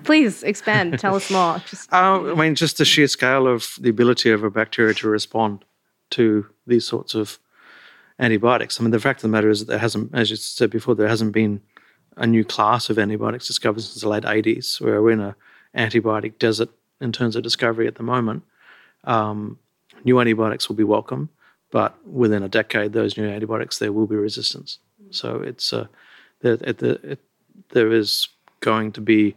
Please 0.04 0.42
expand. 0.42 0.98
Tell 0.98 1.14
us 1.14 1.30
more. 1.30 1.62
Just 1.68 1.92
uh, 1.92 2.32
I 2.32 2.34
mean, 2.34 2.56
just 2.56 2.78
the 2.78 2.84
sheer 2.84 3.06
scale 3.06 3.46
of 3.46 3.76
the 3.80 3.88
ability 3.88 4.30
of 4.30 4.42
a 4.42 4.50
bacteria 4.50 4.94
to 4.94 5.08
respond 5.08 5.64
to 6.10 6.46
these 6.66 6.84
sorts 6.84 7.14
of 7.14 7.38
antibiotics. 8.18 8.80
I 8.80 8.82
mean, 8.82 8.90
the 8.90 8.98
fact 8.98 9.18
of 9.18 9.22
the 9.22 9.28
matter 9.28 9.48
is 9.48 9.60
that 9.60 9.66
there 9.66 9.78
hasn't, 9.78 10.12
as 10.12 10.30
you 10.30 10.36
said 10.36 10.70
before, 10.70 10.96
there 10.96 11.08
hasn't 11.08 11.32
been 11.32 11.60
a 12.16 12.26
new 12.26 12.44
class 12.44 12.90
of 12.90 12.98
antibiotics 12.98 13.46
discovered 13.46 13.80
since 13.80 14.02
the 14.02 14.08
late 14.08 14.24
80s, 14.24 14.80
where 14.80 15.02
we're 15.02 15.12
in 15.12 15.20
an 15.20 15.34
antibiotic 15.76 16.38
desert 16.38 16.68
in 17.00 17.12
terms 17.12 17.36
of 17.36 17.42
discovery 17.42 17.86
at 17.86 17.94
the 17.94 18.02
moment. 18.02 18.42
Um, 19.04 19.58
new 20.04 20.20
antibiotics 20.20 20.68
will 20.68 20.76
be 20.76 20.84
welcome, 20.84 21.30
but 21.70 21.96
within 22.06 22.42
a 22.42 22.48
decade, 22.48 22.92
those 22.92 23.16
new 23.16 23.26
antibiotics 23.26 23.78
there 23.78 23.92
will 23.92 24.06
be 24.06 24.16
resistance. 24.16 24.78
So 25.10 25.40
it's 25.40 25.72
uh, 25.72 25.86
it, 26.42 27.18
there 27.70 27.92
is 27.92 28.28
going 28.60 28.92
to 28.92 29.00
be 29.00 29.36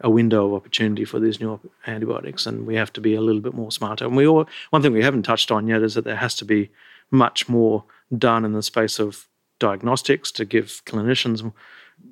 a 0.00 0.10
window 0.10 0.46
of 0.46 0.54
opportunity 0.54 1.04
for 1.04 1.18
these 1.18 1.40
new 1.40 1.58
antibiotics, 1.86 2.46
and 2.46 2.66
we 2.66 2.76
have 2.76 2.92
to 2.92 3.00
be 3.00 3.14
a 3.14 3.20
little 3.20 3.40
bit 3.40 3.54
more 3.54 3.72
smarter. 3.72 4.04
And 4.04 4.16
we 4.16 4.26
all, 4.26 4.48
one 4.70 4.82
thing 4.82 4.92
we 4.92 5.02
haven't 5.02 5.24
touched 5.24 5.50
on 5.50 5.66
yet 5.66 5.82
is 5.82 5.94
that 5.94 6.04
there 6.04 6.16
has 6.16 6.34
to 6.36 6.44
be 6.44 6.70
much 7.10 7.48
more 7.48 7.84
done 8.16 8.44
in 8.44 8.52
the 8.52 8.62
space 8.62 8.98
of 8.98 9.26
diagnostics 9.58 10.30
to 10.32 10.44
give 10.44 10.82
clinicians 10.86 11.52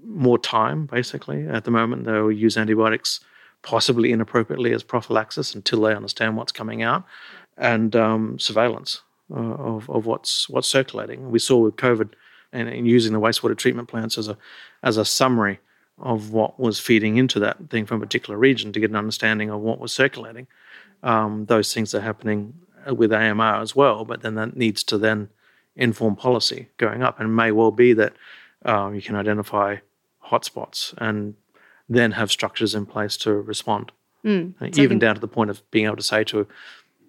more 0.05 0.39
time, 0.39 0.87
basically. 0.87 1.47
At 1.47 1.65
the 1.65 1.71
moment, 1.71 2.05
they 2.05 2.13
will 2.13 2.33
use 2.33 2.57
antibiotics 2.57 3.21
possibly 3.63 4.13
inappropriately 4.13 4.73
as 4.73 4.83
prophylaxis 4.83 5.55
until 5.55 5.83
they 5.83 5.95
understand 5.95 6.37
what's 6.37 6.53
coming 6.53 6.83
out, 6.83 7.05
and 7.57 7.97
um, 7.97 8.39
surveillance 8.39 9.03
uh, 9.31 9.39
of, 9.39 9.91
of 9.91 10.07
what's 10.07 10.49
what's 10.49 10.69
circulating. 10.69 11.31
We 11.31 11.39
saw 11.39 11.59
with 11.59 11.77
COVID 11.77 12.11
and, 12.53 12.69
and, 12.69 12.87
using 12.87 13.13
the 13.13 13.21
wastewater 13.21 13.57
treatment 13.57 13.89
plants 13.89 14.17
as 14.19 14.29
a 14.29 14.39
as 14.83 14.97
a 14.97 15.05
summary 15.05 15.59
of 15.99 16.31
what 16.31 16.61
was 16.61 16.79
feeding 16.79 17.17
into 17.17 17.41
that 17.41 17.71
thing 17.71 17.87
from 17.87 18.03
a 18.03 18.07
particular 18.07 18.39
region 18.39 18.73
to 18.73 18.81
get 18.81 18.91
an 18.91 18.97
understanding 18.97 19.51
of 19.51 19.61
what 19.61 19.81
was 19.81 19.93
circulating. 19.93 20.47
Um, 21.03 21.47
those 21.47 21.73
things 21.73 21.95
are 21.95 22.01
happening 22.01 22.55
with 22.87 23.13
AMR 23.13 23.57
as 23.63 23.75
well, 23.75 24.05
but 24.05 24.21
then 24.21 24.35
that 24.35 24.57
needs 24.57 24.85
to 24.85 24.99
then 24.99 25.31
inform 25.75 26.17
policy 26.17 26.69
going 26.77 27.03
up, 27.03 27.19
and 27.19 27.35
may 27.35 27.51
well 27.51 27.71
be 27.71 27.93
that 27.95 28.13
uh, 28.67 28.91
you 28.91 29.01
can 29.01 29.17
identify 29.17 29.77
hotspots 30.27 30.95
and 30.99 31.35
then 31.89 32.13
have 32.13 32.31
structures 32.31 32.75
in 32.75 32.85
place 32.87 33.17
to 33.19 33.33
respond. 33.33 33.93
Mm. 34.25 34.77
Even 34.77 34.99
down 34.99 35.15
to 35.15 35.21
the 35.21 35.29
point 35.29 35.51
of 35.51 35.63
being 35.71 35.87
able 35.87 35.97
to 35.97 36.03
say 36.03 36.25
to 36.25 36.47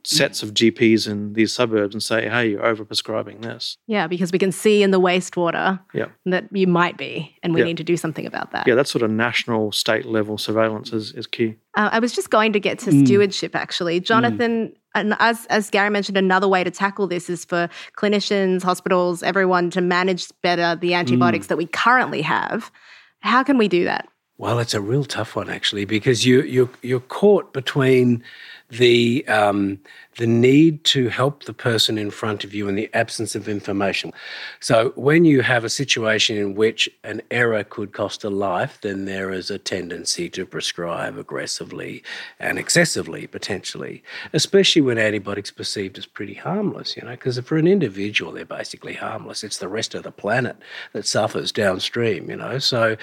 sets 0.07 0.41
of 0.41 0.53
GPs 0.53 1.05
in 1.05 1.33
these 1.33 1.51
suburbs 1.51 1.93
and 1.93 2.01
say, 2.01 2.29
hey, 2.29 2.51
you're 2.51 2.61
overprescribing 2.61 3.41
this. 3.41 3.77
Yeah, 3.87 4.07
because 4.07 4.31
we 4.31 4.39
can 4.39 4.53
see 4.53 4.81
in 4.81 4.91
the 4.91 5.01
wastewater 5.01 5.79
yeah. 5.93 6.05
that 6.25 6.47
you 6.51 6.65
might 6.65 6.97
be, 6.97 7.35
and 7.43 7.53
we 7.53 7.59
yeah. 7.59 7.65
need 7.65 7.77
to 7.77 7.83
do 7.83 7.97
something 7.97 8.25
about 8.25 8.51
that. 8.51 8.65
Yeah, 8.67 8.75
that 8.75 8.87
sort 8.87 9.01
of 9.01 9.11
national, 9.11 9.73
state 9.73 10.05
level 10.05 10.37
surveillance 10.37 10.93
is, 10.93 11.11
is 11.11 11.27
key. 11.27 11.55
Uh, 11.75 11.89
I 11.91 11.99
was 11.99 12.13
just 12.13 12.29
going 12.29 12.53
to 12.53 12.59
get 12.59 12.79
to 12.79 12.91
mm. 12.91 13.05
stewardship, 13.05 13.53
actually. 13.53 13.99
Jonathan, 13.99 14.67
mm. 14.67 14.75
and 14.95 15.13
as, 15.19 15.45
as 15.47 15.69
Garry 15.69 15.89
mentioned, 15.89 16.17
another 16.17 16.47
way 16.47 16.63
to 16.63 16.71
tackle 16.71 17.07
this 17.07 17.29
is 17.29 17.43
for 17.43 17.69
clinicians, 17.97 18.63
hospitals, 18.63 19.21
everyone 19.23 19.69
to 19.71 19.81
manage 19.81 20.31
better 20.41 20.75
the 20.79 20.93
antibiotics 20.93 21.47
mm. 21.47 21.49
that 21.49 21.57
we 21.57 21.65
currently 21.65 22.21
have. 22.21 22.71
How 23.19 23.43
can 23.43 23.57
we 23.57 23.67
do 23.67 23.83
that? 23.83 24.07
Well, 24.39 24.59
it's 24.59 24.75
a 24.75 24.81
real 24.81 25.03
tough 25.03 25.35
one 25.35 25.49
actually, 25.49 25.85
because 25.85 26.25
you 26.25 26.43
you're 26.43 26.69
you're 26.83 26.99
caught 26.99 27.53
between 27.53 28.23
the 28.69 29.27
um, 29.27 29.79
the 30.17 30.27
need 30.27 30.83
to 30.83 31.09
help 31.09 31.43
the 31.43 31.53
person 31.53 31.97
in 31.97 32.09
front 32.09 32.43
of 32.43 32.53
you 32.53 32.67
in 32.67 32.75
the 32.75 32.89
absence 32.93 33.35
of 33.35 33.47
information. 33.47 34.11
So, 34.59 34.91
when 34.95 35.25
you 35.25 35.41
have 35.41 35.63
a 35.63 35.69
situation 35.69 36.37
in 36.37 36.55
which 36.55 36.89
an 37.03 37.21
error 37.29 37.63
could 37.63 37.93
cost 37.93 38.23
a 38.23 38.29
life, 38.29 38.79
then 38.81 39.05
there 39.05 39.31
is 39.31 39.51
a 39.51 39.59
tendency 39.59 40.27
to 40.31 40.45
prescribe 40.45 41.17
aggressively 41.17 42.03
and 42.39 42.57
excessively, 42.57 43.27
potentially, 43.27 44.03
especially 44.33 44.81
when 44.81 44.97
antibiotics 44.97 45.51
perceived 45.51 45.97
as 45.99 46.07
pretty 46.07 46.33
harmless, 46.33 46.97
you 46.97 47.03
know, 47.03 47.11
because 47.11 47.37
for 47.39 47.57
an 47.57 47.67
individual, 47.67 48.31
they're 48.31 48.45
basically 48.45 48.95
harmless. 48.95 49.43
It's 49.43 49.59
the 49.59 49.67
rest 49.67 49.93
of 49.93 50.01
the 50.01 50.11
planet 50.11 50.57
that 50.93 51.05
suffers 51.05 51.51
downstream, 51.51 52.29
you 52.29 52.35
know. 52.35 52.57
So, 52.57 52.97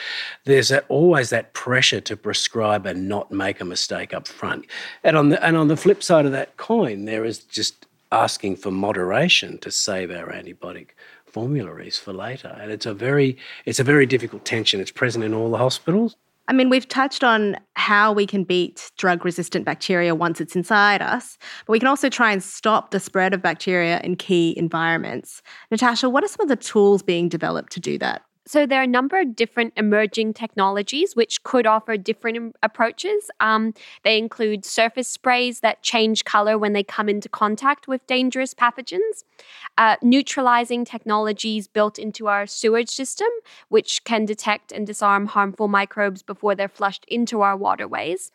there's 0.44 0.68
that, 0.70 0.84
always 0.88 1.30
that 1.30 1.52
pressure 1.52 2.00
to 2.00 2.16
prescribe 2.16 2.86
and 2.86 3.08
not 3.08 3.30
make 3.30 3.60
a 3.60 3.64
mistake 3.64 4.12
up 4.12 4.26
front. 4.26 4.66
And 5.04 5.16
on 5.16 5.28
the, 5.28 5.44
and 5.46 5.56
on 5.56 5.68
the 5.68 5.76
flip 5.76 6.02
side 6.02 6.26
of 6.26 6.32
that 6.32 6.56
coin, 6.56 7.03
there 7.08 7.24
is 7.24 7.40
just 7.44 7.86
asking 8.12 8.56
for 8.56 8.70
moderation 8.70 9.58
to 9.58 9.70
save 9.70 10.10
our 10.10 10.32
antibiotic 10.32 10.88
formularies 11.26 11.98
for 11.98 12.12
later. 12.12 12.56
And 12.60 12.70
it's 12.70 12.86
a 12.86 12.94
very 12.94 13.36
it's 13.64 13.80
a 13.80 13.84
very 13.84 14.06
difficult 14.06 14.44
tension. 14.44 14.80
It's 14.80 14.90
present 14.90 15.24
in 15.24 15.34
all 15.34 15.50
the 15.50 15.58
hospitals. 15.58 16.16
I 16.46 16.52
mean, 16.52 16.68
we've 16.68 16.86
touched 16.86 17.24
on 17.24 17.56
how 17.74 18.12
we 18.12 18.26
can 18.26 18.44
beat 18.44 18.90
drug 18.98 19.24
resistant 19.24 19.64
bacteria 19.64 20.14
once 20.14 20.42
it's 20.42 20.54
inside 20.54 21.00
us, 21.00 21.38
but 21.66 21.72
we 21.72 21.78
can 21.78 21.88
also 21.88 22.10
try 22.10 22.32
and 22.32 22.42
stop 22.42 22.90
the 22.90 23.00
spread 23.00 23.32
of 23.32 23.40
bacteria 23.40 23.98
in 24.00 24.16
key 24.16 24.52
environments. 24.58 25.40
Natasha, 25.70 26.10
what 26.10 26.22
are 26.22 26.28
some 26.28 26.42
of 26.42 26.48
the 26.48 26.56
tools 26.56 27.02
being 27.02 27.30
developed 27.30 27.72
to 27.72 27.80
do 27.80 27.96
that? 27.98 28.22
So 28.46 28.66
there 28.66 28.80
are 28.80 28.84
a 28.84 28.86
number 28.86 29.18
of 29.18 29.34
different 29.34 29.72
emerging 29.76 30.34
technologies 30.34 31.16
which 31.16 31.42
could 31.44 31.66
offer 31.66 31.96
different 31.96 32.54
approaches. 32.62 33.30
Um, 33.40 33.72
they 34.02 34.18
include 34.18 34.66
surface 34.66 35.08
sprays 35.08 35.60
that 35.60 35.82
change 35.82 36.24
color 36.24 36.58
when 36.58 36.74
they 36.74 36.82
come 36.82 37.08
into 37.08 37.28
contact 37.28 37.88
with 37.88 38.06
dangerous 38.06 38.52
pathogens, 38.52 39.24
uh, 39.78 39.96
neutralizing 40.02 40.84
technologies 40.84 41.66
built 41.68 41.98
into 41.98 42.28
our 42.28 42.46
sewage 42.46 42.90
system, 42.90 43.28
which 43.68 44.04
can 44.04 44.26
detect 44.26 44.72
and 44.72 44.86
disarm 44.86 45.26
harmful 45.26 45.68
microbes 45.68 46.22
before 46.22 46.54
they're 46.54 46.68
flushed 46.68 47.06
into 47.08 47.40
our 47.40 47.56
waterways. 47.56 48.30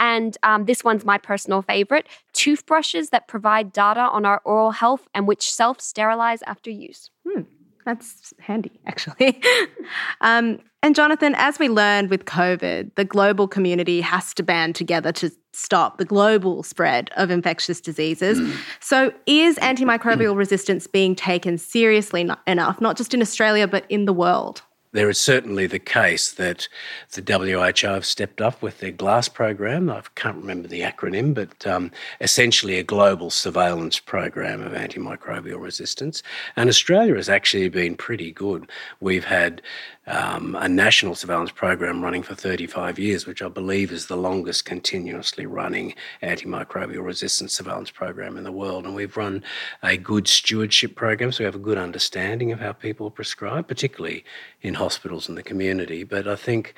And 0.00 0.36
um, 0.42 0.64
this 0.64 0.82
one's 0.82 1.04
my 1.04 1.18
personal 1.18 1.62
favorite 1.62 2.08
toothbrushes 2.32 3.10
that 3.10 3.28
provide 3.28 3.72
data 3.72 4.00
on 4.00 4.26
our 4.26 4.40
oral 4.44 4.72
health 4.72 5.08
and 5.14 5.28
which 5.28 5.52
self 5.52 5.80
sterilize 5.80 6.42
after 6.42 6.70
use. 6.70 7.10
Hmm. 7.26 7.42
That's 7.84 8.32
handy, 8.38 8.80
actually. 8.86 9.42
um, 10.20 10.60
and 10.82 10.94
Jonathan, 10.94 11.34
as 11.36 11.58
we 11.58 11.68
learned 11.68 12.10
with 12.10 12.24
COVID, 12.24 12.94
the 12.94 13.04
global 13.04 13.48
community 13.48 14.00
has 14.00 14.34
to 14.34 14.42
band 14.42 14.74
together 14.74 15.12
to 15.12 15.30
stop 15.52 15.98
the 15.98 16.04
global 16.04 16.62
spread 16.62 17.10
of 17.16 17.30
infectious 17.30 17.80
diseases. 17.80 18.38
Mm. 18.38 18.56
So, 18.80 19.12
is 19.26 19.56
antimicrobial 19.56 20.36
resistance 20.36 20.86
being 20.86 21.14
taken 21.14 21.58
seriously 21.58 22.28
enough, 22.46 22.80
not 22.80 22.96
just 22.96 23.14
in 23.14 23.22
Australia, 23.22 23.66
but 23.66 23.84
in 23.88 24.04
the 24.04 24.12
world? 24.12 24.62
There 24.94 25.10
is 25.10 25.20
certainly 25.20 25.66
the 25.66 25.80
case 25.80 26.30
that 26.30 26.68
the 27.12 27.20
WHO 27.20 27.88
have 27.88 28.06
stepped 28.06 28.40
up 28.40 28.62
with 28.62 28.78
their 28.78 28.92
GLASS 28.92 29.28
program. 29.28 29.90
I 29.90 30.02
can't 30.14 30.36
remember 30.36 30.68
the 30.68 30.82
acronym, 30.82 31.34
but 31.34 31.66
um, 31.66 31.90
essentially 32.20 32.78
a 32.78 32.84
global 32.84 33.28
surveillance 33.28 33.98
program 33.98 34.62
of 34.62 34.72
antimicrobial 34.72 35.60
resistance. 35.60 36.22
And 36.54 36.68
Australia 36.68 37.16
has 37.16 37.28
actually 37.28 37.68
been 37.70 37.96
pretty 37.96 38.30
good. 38.30 38.70
We've 39.00 39.24
had 39.24 39.62
um, 40.06 40.56
a 40.58 40.68
national 40.68 41.14
surveillance 41.14 41.50
program 41.50 42.02
running 42.02 42.22
for 42.22 42.34
35 42.34 42.98
years, 42.98 43.26
which 43.26 43.42
I 43.42 43.48
believe 43.48 43.90
is 43.90 44.06
the 44.06 44.16
longest 44.16 44.64
continuously 44.64 45.46
running 45.46 45.94
antimicrobial 46.22 47.04
resistance 47.04 47.54
surveillance 47.54 47.90
program 47.90 48.36
in 48.36 48.44
the 48.44 48.52
world. 48.52 48.84
And 48.84 48.94
we've 48.94 49.16
run 49.16 49.42
a 49.82 49.96
good 49.96 50.28
stewardship 50.28 50.94
program, 50.94 51.32
so 51.32 51.42
we 51.42 51.46
have 51.46 51.54
a 51.54 51.58
good 51.58 51.78
understanding 51.78 52.52
of 52.52 52.60
how 52.60 52.72
people 52.72 53.10
prescribe, 53.10 53.66
particularly 53.66 54.24
in 54.62 54.74
hospitals 54.74 55.28
and 55.28 55.38
the 55.38 55.42
community. 55.42 56.04
But 56.04 56.28
I 56.28 56.36
think 56.36 56.74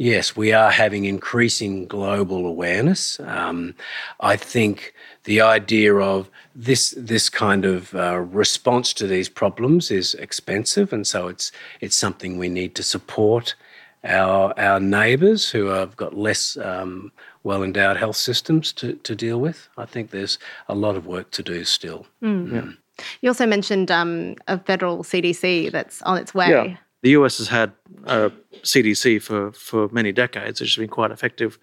yes, 0.00 0.34
we 0.34 0.52
are 0.52 0.70
having 0.70 1.04
increasing 1.04 1.86
global 1.86 2.46
awareness. 2.46 3.20
Um, 3.20 3.74
I 4.20 4.34
think 4.36 4.94
the 5.24 5.42
idea 5.42 5.94
of 5.94 6.30
this 6.54 6.94
this 6.96 7.28
kind 7.28 7.64
of 7.64 7.94
uh, 7.94 8.18
response 8.18 8.94
to 8.94 9.06
these 9.06 9.28
problems 9.28 9.90
is 9.90 10.14
expensive, 10.14 10.92
and 10.92 11.06
so 11.06 11.28
it's 11.28 11.52
it's 11.80 11.96
something 11.96 12.38
we 12.38 12.48
need 12.48 12.74
to 12.76 12.82
support 12.82 13.54
our 14.02 14.58
our 14.58 14.80
neighbours 14.80 15.50
who 15.50 15.66
have 15.66 15.96
got 15.96 16.16
less 16.16 16.56
um, 16.56 17.12
well 17.42 17.62
endowed 17.62 17.98
health 17.98 18.16
systems 18.16 18.72
to, 18.72 18.94
to 18.94 19.14
deal 19.14 19.38
with. 19.38 19.68
I 19.76 19.84
think 19.84 20.10
there's 20.10 20.38
a 20.68 20.74
lot 20.74 20.96
of 20.96 21.06
work 21.06 21.30
to 21.32 21.42
do 21.42 21.64
still. 21.64 22.06
Mm. 22.22 22.76
You 23.22 23.30
also 23.30 23.46
mentioned 23.46 23.90
um, 23.90 24.36
a 24.46 24.58
federal 24.58 25.04
CDC 25.04 25.72
that's 25.72 26.02
on 26.02 26.18
its 26.18 26.34
way. 26.34 26.50
Yeah. 26.50 26.76
The 27.02 27.10
US 27.10 27.38
has 27.38 27.48
had 27.48 27.72
a 28.04 28.30
CDC 28.62 29.22
for, 29.22 29.52
for 29.52 29.88
many 29.88 30.12
decades, 30.12 30.60
which 30.60 30.74
has 30.74 30.80
been 30.80 30.88
quite 30.88 31.10
effective 31.10 31.58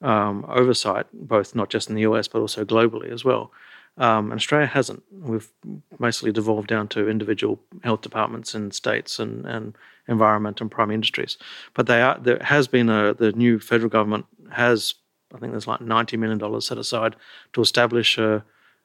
um, 0.00 0.44
oversight, 0.48 1.06
both 1.12 1.54
not 1.54 1.70
just 1.70 1.88
in 1.88 1.94
the 1.94 2.02
US 2.02 2.28
but 2.28 2.40
also 2.40 2.64
globally 2.64 3.10
as 3.12 3.24
well. 3.24 3.52
Um, 3.98 4.30
and 4.30 4.38
Australia 4.38 4.66
hasn't. 4.66 5.02
We've 5.10 5.50
mostly 5.98 6.30
devolved 6.30 6.68
down 6.68 6.86
to 6.88 7.08
individual 7.08 7.58
health 7.82 8.02
departments 8.02 8.54
in 8.54 8.70
states 8.70 9.18
and, 9.18 9.44
and 9.44 9.76
environment 10.06 10.60
and 10.60 10.70
prime 10.70 10.92
industries. 10.92 11.36
But 11.74 11.86
they 11.86 12.00
are 12.00 12.16
there 12.18 12.38
has 12.40 12.68
been 12.68 12.88
a 12.88 13.14
the 13.14 13.32
new 13.32 13.58
federal 13.58 13.90
government 13.90 14.26
has 14.52 14.94
I 15.34 15.38
think 15.38 15.52
there's 15.52 15.66
like 15.66 15.80
ninety 15.80 16.16
million 16.16 16.38
dollars 16.38 16.66
set 16.66 16.78
aside 16.78 17.16
to 17.54 17.60
establish 17.60 18.18
a, 18.18 18.44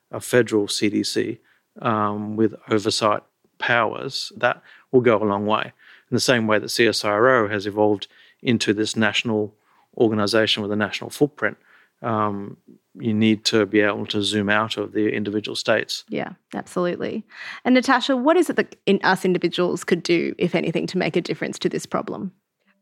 a 0.10 0.20
federal 0.20 0.66
CDC 0.66 1.38
um, 1.82 2.36
with 2.36 2.56
oversight 2.70 3.22
powers 3.60 4.32
that 4.38 4.64
will 4.92 5.02
go 5.02 5.22
a 5.22 5.24
long 5.24 5.46
way. 5.46 5.74
In 6.14 6.16
the 6.16 6.20
same 6.20 6.46
way 6.46 6.60
that 6.60 6.68
CSIRO 6.68 7.50
has 7.50 7.66
evolved 7.66 8.08
into 8.44 8.72
this 8.72 8.96
national 8.96 9.56
organization 9.98 10.62
with 10.62 10.72
a 10.72 10.76
national 10.76 11.10
footprint, 11.10 11.58
um, 12.04 12.56
you 13.00 13.16
need 13.16 13.44
to 13.46 13.66
be 13.66 13.80
able 13.80 14.06
to 14.06 14.22
zoom 14.22 14.48
out 14.48 14.78
of 14.78 14.92
the 14.92 15.12
individual 15.12 15.56
states. 15.56 16.04
Yeah, 16.10 16.34
absolutely. 16.54 17.26
And 17.66 17.74
Natasha, 17.74 18.16
what 18.16 18.38
is 18.38 18.52
it 18.52 18.58
that 18.58 18.76
in 18.86 19.00
us 19.02 19.26
individuals 19.26 19.84
could 19.84 20.04
do, 20.04 20.36
if 20.38 20.54
anything, 20.54 20.86
to 20.86 21.00
make 21.00 21.16
a 21.16 21.22
difference 21.22 21.58
to 21.58 21.68
this 21.68 21.88
problem? 21.88 22.32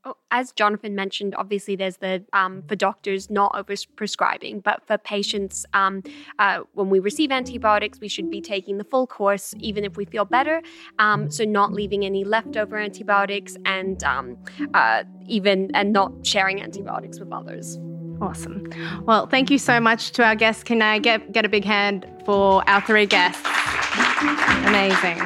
Oh, 0.03 0.15
as 0.31 0.51
Jonathan 0.51 0.95
mentioned, 0.95 1.35
obviously 1.37 1.75
there's 1.75 1.97
the 1.97 2.23
um, 2.33 2.63
for 2.67 2.75
doctors 2.75 3.29
not 3.29 3.51
over 3.53 3.75
prescribing, 3.95 4.59
but 4.59 4.81
for 4.87 4.97
patients, 4.97 5.63
um, 5.73 6.01
uh, 6.39 6.61
when 6.73 6.89
we 6.89 6.97
receive 6.97 7.31
antibiotics, 7.31 7.99
we 7.99 8.07
should 8.07 8.31
be 8.31 8.41
taking 8.41 8.79
the 8.79 8.83
full 8.83 9.05
course, 9.05 9.53
even 9.59 9.85
if 9.85 9.97
we 9.97 10.05
feel 10.05 10.25
better. 10.25 10.63
Um, 10.97 11.29
so 11.29 11.43
not 11.43 11.71
leaving 11.71 12.03
any 12.03 12.23
leftover 12.23 12.77
antibiotics, 12.77 13.55
and 13.65 14.03
um, 14.03 14.37
uh, 14.73 15.03
even 15.27 15.69
and 15.75 15.93
not 15.93 16.25
sharing 16.25 16.63
antibiotics 16.63 17.19
with 17.19 17.31
others. 17.31 17.77
Awesome. 18.21 18.69
Well, 19.05 19.27
thank 19.27 19.51
you 19.51 19.57
so 19.57 19.79
much 19.79 20.11
to 20.11 20.23
our 20.23 20.35
guests. 20.35 20.63
Can 20.63 20.81
I 20.81 20.99
get, 20.99 21.31
get 21.31 21.43
a 21.43 21.49
big 21.49 21.65
hand 21.65 22.05
for 22.25 22.67
our 22.69 22.81
three 22.81 23.07
guests? 23.07 23.41
Amazing. 24.65 25.19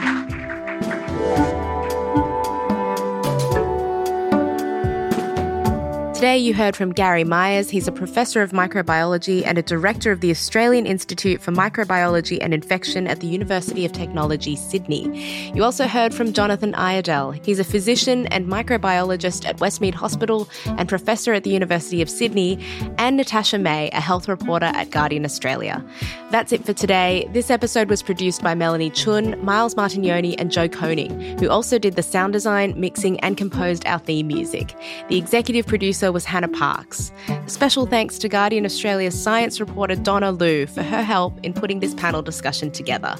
Today, 6.25 6.39
you 6.39 6.55
heard 6.55 6.75
from 6.75 6.91
Garry 6.91 7.23
Myers. 7.23 7.69
He's 7.69 7.87
a 7.87 7.91
professor 7.91 8.41
of 8.41 8.49
microbiology 8.49 9.45
and 9.45 9.59
a 9.59 9.61
director 9.61 10.11
of 10.11 10.21
the 10.21 10.31
Australian 10.31 10.87
Institute 10.87 11.39
for 11.39 11.51
Microbiology 11.51 12.39
and 12.41 12.51
Infection 12.51 13.05
at 13.05 13.19
the 13.19 13.27
University 13.27 13.85
of 13.85 13.91
Technology, 13.91 14.55
Sydney. 14.55 15.51
You 15.53 15.63
also 15.63 15.85
heard 15.85 16.15
from 16.15 16.33
Jonathan 16.33 16.73
Iredell. 16.73 17.33
He's 17.33 17.59
a 17.59 17.63
physician 17.63 18.25
and 18.29 18.47
microbiologist 18.47 19.47
at 19.47 19.57
Westmead 19.57 19.93
Hospital 19.93 20.49
and 20.65 20.89
professor 20.89 21.31
at 21.31 21.43
the 21.43 21.51
University 21.51 22.01
of 22.01 22.09
Sydney, 22.09 22.57
and 22.97 23.17
Natasha 23.17 23.59
May, 23.59 23.91
a 23.91 24.01
health 24.01 24.27
reporter 24.27 24.71
at 24.73 24.89
Guardian 24.89 25.25
Australia. 25.25 25.85
That's 26.31 26.51
it 26.51 26.65
for 26.65 26.73
today. 26.73 27.29
This 27.33 27.51
episode 27.51 27.87
was 27.87 28.01
produced 28.01 28.41
by 28.41 28.55
Melanie 28.55 28.89
Chun, 28.89 29.39
Miles 29.45 29.75
Martignoni, 29.75 30.33
and 30.39 30.51
Joe 30.51 30.67
Koning, 30.67 31.37
who 31.37 31.49
also 31.49 31.77
did 31.77 31.95
the 31.95 32.01
sound 32.01 32.33
design, 32.33 32.73
mixing, 32.75 33.19
and 33.19 33.37
composed 33.37 33.85
our 33.85 33.99
theme 33.99 34.25
music. 34.25 34.75
The 35.07 35.19
executive 35.19 35.67
producer 35.67 36.13
was 36.15 36.25
Hannah 36.25 36.47
Parks. 36.47 37.11
Special 37.45 37.85
thanks 37.85 38.17
to 38.17 38.29
Guardian 38.29 38.65
Australia's 38.65 39.21
science 39.21 39.59
reporter 39.59 39.95
Donna 39.95 40.31
Lu 40.31 40.65
for 40.65 40.81
her 40.81 41.03
help 41.03 41.39
in 41.43 41.53
putting 41.53 41.81
this 41.81 41.93
panel 41.93 42.23
discussion 42.23 42.71
together. 42.71 43.15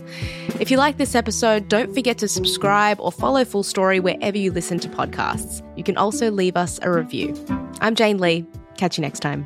If 0.60 0.72
you 0.72 0.78
like 0.78 0.98
this 0.98 1.14
episode, 1.14 1.68
don't 1.68 1.94
forget 1.94 2.18
to 2.20 2.28
subscribe 2.28 3.00
or 3.00 3.12
follow 3.12 3.44
Full 3.46 3.64
Story 3.64 4.00
wherever 4.00 4.38
you 4.38 4.52
listen 4.52 4.80
to 4.80 4.88
podcasts. 4.88 5.62
You 5.78 5.84
can 5.84 5.98
also 5.98 6.32
leave 6.32 6.56
us 6.56 6.80
a 6.82 6.90
review. 6.90 7.36
I'm 7.82 7.94
Jane 7.94 8.18
Lee. 8.18 8.46
Catch 8.78 8.98
you 8.98 9.02
next 9.02 9.20
time. 9.20 9.46